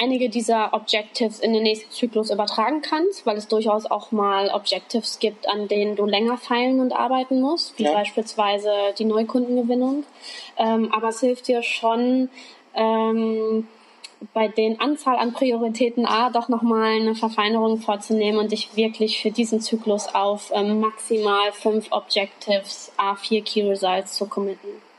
einige 0.00 0.30
dieser 0.30 0.72
Objectives 0.72 1.40
in 1.40 1.52
den 1.52 1.62
nächsten 1.62 1.90
Zyklus 1.90 2.30
übertragen 2.30 2.80
kannst, 2.80 3.26
weil 3.26 3.36
es 3.36 3.48
durchaus 3.48 3.86
auch 3.86 4.12
mal 4.12 4.48
Objectives 4.48 5.18
gibt, 5.18 5.48
an 5.48 5.68
denen 5.68 5.96
du 5.96 6.06
länger 6.06 6.38
feilen 6.38 6.80
und 6.80 6.92
arbeiten 6.92 7.40
musst, 7.40 7.78
wie 7.78 7.84
ja. 7.84 7.92
beispielsweise 7.92 8.70
die 8.98 9.04
Neukundengewinnung. 9.04 10.04
Ähm, 10.56 10.92
aber 10.92 11.08
es 11.08 11.20
hilft 11.20 11.48
dir 11.48 11.62
schon, 11.62 12.30
ähm, 12.74 13.66
bei 14.34 14.48
den 14.48 14.80
Anzahl 14.80 15.16
an 15.16 15.32
Prioritäten 15.32 16.04
A 16.06 16.30
doch 16.30 16.48
nochmal 16.48 17.00
eine 17.00 17.14
Verfeinerung 17.14 17.78
vorzunehmen 17.78 18.38
und 18.38 18.52
dich 18.52 18.76
wirklich 18.76 19.20
für 19.20 19.30
diesen 19.30 19.60
Zyklus 19.60 20.14
auf 20.14 20.52
ähm, 20.54 20.80
maximal 20.80 21.52
fünf 21.52 21.90
Objectives 21.90 22.92
A4 22.98 23.42
Key 23.42 23.62
Results 23.68 24.14
zu 24.16 24.26
committen. 24.26 24.89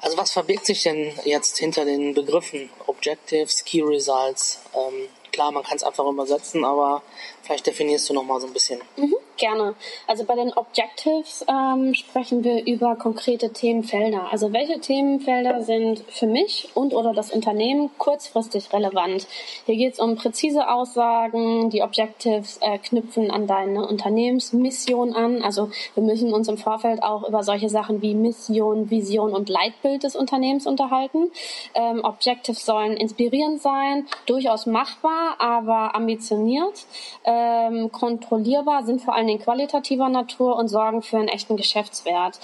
Also 0.00 0.16
was 0.16 0.30
verbirgt 0.30 0.66
sich 0.66 0.82
denn 0.82 1.12
jetzt 1.24 1.58
hinter 1.58 1.84
den 1.84 2.14
Begriffen 2.14 2.70
Objectives, 2.86 3.64
Key 3.64 3.82
Results? 3.82 4.60
Ähm, 4.74 5.08
klar, 5.32 5.50
man 5.50 5.64
kann 5.64 5.76
es 5.76 5.82
einfach 5.82 6.06
übersetzen, 6.06 6.64
aber 6.64 7.02
vielleicht 7.42 7.66
definierst 7.66 8.08
du 8.08 8.14
noch 8.14 8.24
mal 8.24 8.40
so 8.40 8.46
ein 8.46 8.52
bisschen. 8.52 8.80
Mhm. 8.96 9.16
Gerne. 9.38 9.76
Also 10.08 10.24
bei 10.24 10.34
den 10.34 10.52
Objectives 10.52 11.46
ähm, 11.48 11.94
sprechen 11.94 12.42
wir 12.42 12.66
über 12.66 12.96
konkrete 12.96 13.52
Themenfelder. 13.52 14.32
Also 14.32 14.52
welche 14.52 14.80
Themenfelder 14.80 15.62
sind 15.62 16.02
für 16.08 16.26
mich 16.26 16.70
und 16.74 16.92
oder 16.92 17.14
das 17.14 17.30
Unternehmen 17.30 17.88
kurzfristig 17.98 18.72
relevant? 18.72 19.28
Hier 19.66 19.76
geht 19.76 19.92
es 19.92 20.00
um 20.00 20.16
präzise 20.16 20.68
Aussagen. 20.68 21.70
Die 21.70 21.82
Objectives 21.82 22.58
äh, 22.62 22.78
knüpfen 22.78 23.30
an 23.30 23.46
deine 23.46 23.86
Unternehmensmission 23.86 25.14
an. 25.14 25.40
Also 25.44 25.70
wir 25.94 26.02
müssen 26.02 26.34
uns 26.34 26.48
im 26.48 26.58
Vorfeld 26.58 27.04
auch 27.04 27.28
über 27.28 27.44
solche 27.44 27.68
Sachen 27.68 28.02
wie 28.02 28.16
Mission, 28.16 28.90
Vision 28.90 29.34
und 29.34 29.48
Leitbild 29.48 30.02
des 30.02 30.16
Unternehmens 30.16 30.66
unterhalten. 30.66 31.30
Ähm, 31.74 32.00
Objectives 32.02 32.66
sollen 32.66 32.96
inspirierend 32.96 33.62
sein, 33.62 34.08
durchaus 34.26 34.66
machbar, 34.66 35.36
aber 35.38 35.94
ambitioniert, 35.94 36.86
ähm, 37.24 37.92
kontrollierbar, 37.92 38.82
sind 38.82 39.00
vor 39.00 39.14
allem 39.14 39.27
Dingen 39.28 39.42
qualitativer 39.42 40.08
Natur 40.08 40.56
und 40.56 40.68
sorgen 40.68 41.02
für 41.02 41.18
einen 41.18 41.28
echten 41.28 41.56
Geschäftswert. 41.56 42.38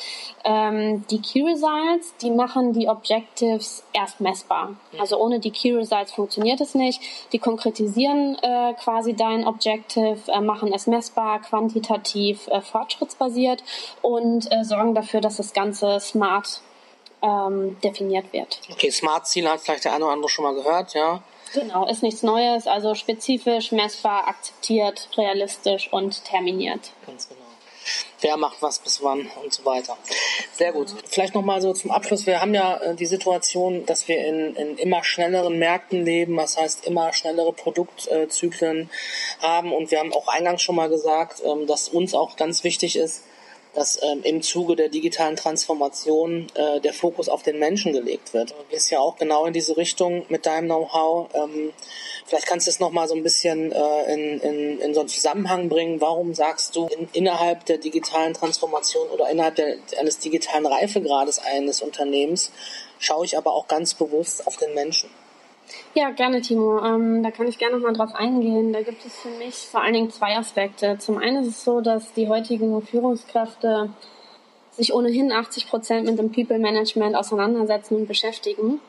Ähm, 0.44 1.04
die 1.10 1.20
Key 1.20 1.42
Results, 1.42 2.16
die 2.22 2.30
machen 2.30 2.72
die 2.72 2.88
Objectives 2.88 3.82
erst 3.92 4.20
messbar. 4.20 4.76
Also 4.98 5.18
ohne 5.18 5.40
die 5.40 5.50
Key 5.50 5.72
Results 5.72 6.12
funktioniert 6.12 6.60
es 6.60 6.74
nicht. 6.74 7.00
Die 7.32 7.38
konkretisieren 7.38 8.36
äh, 8.42 8.74
quasi 8.74 9.14
dein 9.14 9.46
Objective, 9.46 10.18
äh, 10.28 10.40
machen 10.40 10.72
es 10.72 10.86
messbar, 10.86 11.40
quantitativ, 11.40 12.46
äh, 12.48 12.60
fortschrittsbasiert 12.60 13.62
und 14.02 14.50
äh, 14.52 14.64
sorgen 14.64 14.94
dafür, 14.94 15.20
dass 15.20 15.36
das 15.36 15.52
Ganze 15.52 15.98
smart 16.00 16.60
ähm, 17.22 17.76
definiert 17.82 18.32
wird. 18.32 18.60
Okay, 18.70 18.90
Smart-Ziel 18.90 19.48
hat 19.48 19.60
vielleicht 19.60 19.84
der 19.84 19.94
eine 19.94 20.04
oder 20.04 20.12
andere 20.12 20.28
schon 20.28 20.44
mal 20.44 20.54
gehört, 20.54 20.94
ja. 20.94 21.22
Genau, 21.54 21.86
ist 21.88 22.02
nichts 22.02 22.22
Neues, 22.22 22.66
also 22.66 22.94
spezifisch, 22.94 23.70
messbar, 23.70 24.26
akzeptiert, 24.26 25.08
realistisch 25.16 25.92
und 25.92 26.24
terminiert. 26.24 26.90
Ganz 27.06 27.28
genau. 27.28 27.40
Wer 28.20 28.36
macht 28.38 28.62
was 28.62 28.78
bis 28.78 29.02
wann 29.02 29.30
und 29.42 29.52
so 29.52 29.64
weiter. 29.64 29.96
Sehr 30.54 30.72
gut. 30.72 30.88
Vielleicht 31.06 31.34
nochmal 31.34 31.60
so 31.60 31.72
zum 31.74 31.90
Abschluss. 31.90 32.26
Wir 32.26 32.40
haben 32.40 32.54
ja 32.54 32.78
äh, 32.78 32.94
die 32.94 33.06
Situation, 33.06 33.84
dass 33.86 34.08
wir 34.08 34.26
in, 34.26 34.56
in 34.56 34.78
immer 34.78 35.04
schnelleren 35.04 35.58
Märkten 35.58 36.04
leben, 36.04 36.36
das 36.36 36.56
heißt 36.56 36.86
immer 36.86 37.12
schnellere 37.12 37.52
Produktzyklen 37.52 38.90
haben. 39.40 39.72
Und 39.72 39.90
wir 39.90 39.98
haben 39.98 40.12
auch 40.14 40.28
eingangs 40.28 40.62
schon 40.62 40.76
mal 40.76 40.88
gesagt, 40.88 41.42
ähm, 41.44 41.66
dass 41.66 41.88
uns 41.88 42.14
auch 42.14 42.36
ganz 42.36 42.64
wichtig 42.64 42.96
ist, 42.96 43.24
dass 43.74 44.00
ähm, 44.02 44.22
im 44.22 44.42
Zuge 44.42 44.76
der 44.76 44.88
digitalen 44.88 45.36
Transformation 45.36 46.46
äh, 46.54 46.80
der 46.80 46.92
Fokus 46.92 47.28
auf 47.28 47.42
den 47.42 47.58
Menschen 47.58 47.92
gelegt 47.92 48.32
wird. 48.32 48.50
Du 48.50 48.56
gehst 48.70 48.90
ja 48.90 49.00
auch 49.00 49.16
genau 49.16 49.46
in 49.46 49.52
diese 49.52 49.76
Richtung 49.76 50.24
mit 50.28 50.46
deinem 50.46 50.66
Know-how. 50.66 51.28
Ähm, 51.34 51.72
vielleicht 52.26 52.46
kannst 52.46 52.66
du 52.66 52.70
es 52.70 52.80
nochmal 52.80 53.08
so 53.08 53.14
ein 53.14 53.22
bisschen 53.22 53.72
äh, 53.72 54.14
in, 54.14 54.40
in, 54.40 54.80
in 54.80 54.94
so 54.94 55.00
einen 55.00 55.08
Zusammenhang 55.08 55.68
bringen. 55.68 56.00
Warum 56.00 56.34
sagst 56.34 56.76
du 56.76 56.86
in, 56.86 57.08
innerhalb 57.12 57.64
der 57.66 57.78
digitalen 57.78 58.34
Transformation 58.34 59.08
oder 59.08 59.28
innerhalb 59.30 59.56
der, 59.56 59.76
eines 59.98 60.18
digitalen 60.20 60.66
Reifegrades 60.66 61.40
eines 61.40 61.82
Unternehmens 61.82 62.52
schaue 62.98 63.24
ich 63.24 63.36
aber 63.36 63.52
auch 63.52 63.68
ganz 63.68 63.94
bewusst 63.94 64.46
auf 64.46 64.56
den 64.56 64.74
Menschen? 64.74 65.10
Ja, 65.94 66.10
gerne, 66.10 66.40
Timo. 66.40 66.84
Ähm, 66.84 67.22
da 67.22 67.30
kann 67.30 67.46
ich 67.46 67.58
gerne 67.58 67.76
noch 67.76 67.82
mal 67.82 67.92
drauf 67.92 68.14
eingehen. 68.14 68.72
Da 68.72 68.82
gibt 68.82 69.04
es 69.04 69.16
für 69.16 69.30
mich 69.30 69.54
vor 69.54 69.82
allen 69.82 69.94
Dingen 69.94 70.10
zwei 70.10 70.36
Aspekte. 70.36 70.98
Zum 70.98 71.18
einen 71.18 71.42
ist 71.42 71.48
es 71.48 71.64
so, 71.64 71.80
dass 71.80 72.12
die 72.12 72.28
heutigen 72.28 72.82
Führungskräfte 72.82 73.90
sich 74.72 74.92
ohnehin 74.92 75.32
80 75.32 75.68
Prozent 75.68 76.06
mit 76.06 76.18
dem 76.18 76.32
People 76.32 76.58
Management 76.58 77.16
auseinandersetzen 77.16 77.96
und 77.96 78.08
beschäftigen. 78.08 78.80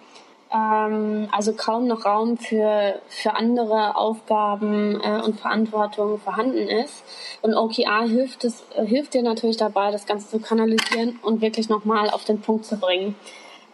Ähm, 0.52 1.28
also 1.32 1.54
kaum 1.54 1.88
noch 1.88 2.06
Raum 2.06 2.38
für, 2.38 3.00
für 3.08 3.36
andere 3.36 3.96
Aufgaben 3.96 5.00
äh, 5.02 5.22
und 5.22 5.40
Verantwortung 5.40 6.20
vorhanden 6.20 6.68
ist. 6.68 7.04
Und 7.42 7.56
OKR 7.56 8.08
hilft, 8.08 8.44
es, 8.44 8.64
äh, 8.76 8.86
hilft 8.86 9.14
dir 9.14 9.24
natürlich 9.24 9.58
dabei, 9.58 9.92
das 9.92 10.06
Ganze 10.06 10.30
zu 10.30 10.40
kanalisieren 10.40 11.20
und 11.22 11.42
wirklich 11.42 11.70
nochmal 11.70 12.10
auf 12.10 12.26
den 12.26 12.42
Punkt 12.42 12.66
zu 12.66 12.78
bringen 12.78 13.16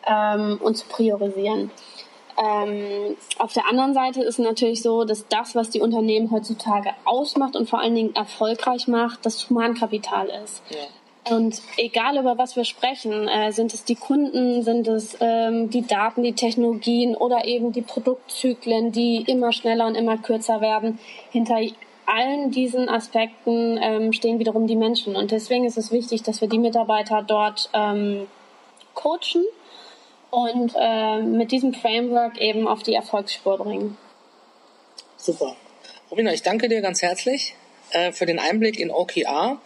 ähm, 0.08 0.60
und 0.62 0.76
zu 0.76 0.86
priorisieren. 0.88 1.72
Ähm, 2.38 3.16
auf 3.38 3.54
der 3.54 3.68
anderen 3.68 3.94
Seite 3.94 4.22
ist 4.22 4.40
natürlich 4.40 4.82
so, 4.82 5.04
dass 5.04 5.28
das, 5.28 5.56
was 5.56 5.70
die 5.70 5.82
Unternehmen 5.82 6.32
heutzutage 6.32 6.92
ausmacht 7.06 7.56
und 7.56 7.70
vor 7.70 7.80
allen 7.80 7.96
Dingen 7.96 8.16
erfolgreich 8.16 8.88
macht, 8.88 9.26
das 9.26 9.50
Humankapital 9.50 10.28
ist. 10.44 10.62
Ja. 10.70 10.78
Und 11.36 11.62
egal 11.78 12.18
über 12.18 12.38
was 12.38 12.56
wir 12.56 12.66
sprechen, 12.66 13.28
äh, 13.28 13.52
sind 13.52 13.74
es 13.74 13.84
die 13.84 13.96
Kunden, 13.96 14.64
sind 14.64 14.88
es 14.88 15.16
ähm, 15.20 15.70
die 15.70 15.86
Daten, 15.86 16.24
die 16.24 16.34
Technologien 16.34 17.16
oder 17.16 17.46
eben 17.46 17.72
die 17.72 17.84
Produktzyklen, 17.84 18.92
die 18.92 19.24
immer 19.28 19.52
schneller 19.52 19.86
und 19.86 19.96
immer 19.96 20.18
kürzer 20.18 20.62
werden. 20.62 20.98
Hinter 21.30 21.60
allen 22.08 22.50
diesen 22.50 22.90
Aspekten 22.90 23.80
ähm, 23.82 24.14
stehen 24.14 24.40
wiederum 24.40 24.66
die 24.66 24.76
Menschen. 24.76 25.16
Und 25.16 25.32
deswegen 25.32 25.66
ist 25.66 25.78
es 25.78 25.92
wichtig, 25.92 26.24
dass 26.24 26.42
wir 26.42 26.50
die 26.50 26.60
Mitarbeiter 26.60 27.22
dort 27.22 27.70
ähm, 27.74 28.26
coachen 28.96 29.46
und 30.32 30.74
äh, 30.76 31.22
mit 31.22 31.52
diesem 31.52 31.74
Framework 31.74 32.40
eben 32.40 32.68
auf 32.68 32.82
die 32.84 32.96
Erfolgsspur 32.96 33.58
bringen. 33.58 33.98
Super. 35.18 35.56
Robina, 36.10 36.34
ich 36.34 36.42
danke 36.42 36.68
dir 36.68 36.82
ganz 36.82 37.02
herzlich 37.02 37.56
äh, 37.92 38.12
für 38.12 38.26
den 38.26 38.40
Einblick 38.40 38.80
in 38.80 38.92
OKR. 38.92 39.60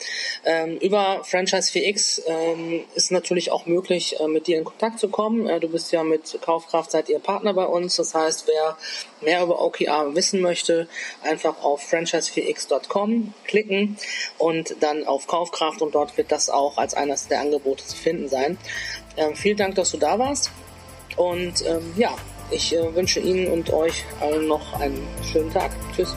Ähm, 0.46 0.78
über 0.78 1.24
Franchise 1.24 1.72
4X 1.72 2.22
ähm, 2.28 2.84
ist 2.96 3.12
natürlich 3.12 3.52
auch 3.52 3.66
möglich, 3.66 4.20
äh, 4.20 4.28
mit 4.28 4.48
dir 4.48 4.58
in 4.58 4.64
Kontakt 4.64 5.00
zu 5.00 5.10
kommen. 5.10 5.48
Äh, 5.48 5.60
du 5.60 5.70
bist 5.70 5.92
ja 5.92 6.04
mit 6.04 6.38
Kaufkraft 6.42 6.92
seid 6.92 7.10
ihr 7.10 7.20
Partner 7.20 7.54
bei 7.54 7.66
uns. 7.66 7.96
Das 7.96 8.14
heißt, 8.14 8.48
wer 8.48 8.78
mehr 9.22 9.44
über 9.44 9.62
OKR 9.62 10.16
wissen 10.16 10.42
möchte, 10.42 10.88
einfach 11.24 11.64
auf 11.64 11.82
franchise4x.com 11.92 13.34
klicken 13.46 13.98
und 14.38 14.76
dann 14.82 15.06
auf 15.06 15.28
Kaufkraft 15.28 15.82
und 15.82 15.96
dort 15.96 16.18
wird 16.18 16.32
das 16.32 16.50
auch 16.50 16.78
als 16.78 16.94
eines 16.94 17.28
der 17.28 17.42
Angebote 17.42 17.86
zu 17.86 17.96
finden 17.96 18.30
sein. 18.30 18.58
Ähm, 19.18 19.36
vielen 19.36 19.58
Dank, 19.58 19.76
dass 19.76 19.92
du 19.92 19.98
da 19.98 20.20
warst 20.20 20.52
und 21.16 21.66
ähm, 21.66 21.94
ja, 21.96 22.16
ich 22.52 22.76
äh, 22.76 22.96
wünsche 22.96 23.20
Ihnen 23.20 23.48
und 23.48 23.72
euch 23.72 24.06
allen 24.20 24.48
noch 24.48 24.80
einen 24.80 25.08
schönen 25.24 25.52
Tag. 25.52 25.72
Tschüss. 25.96 26.16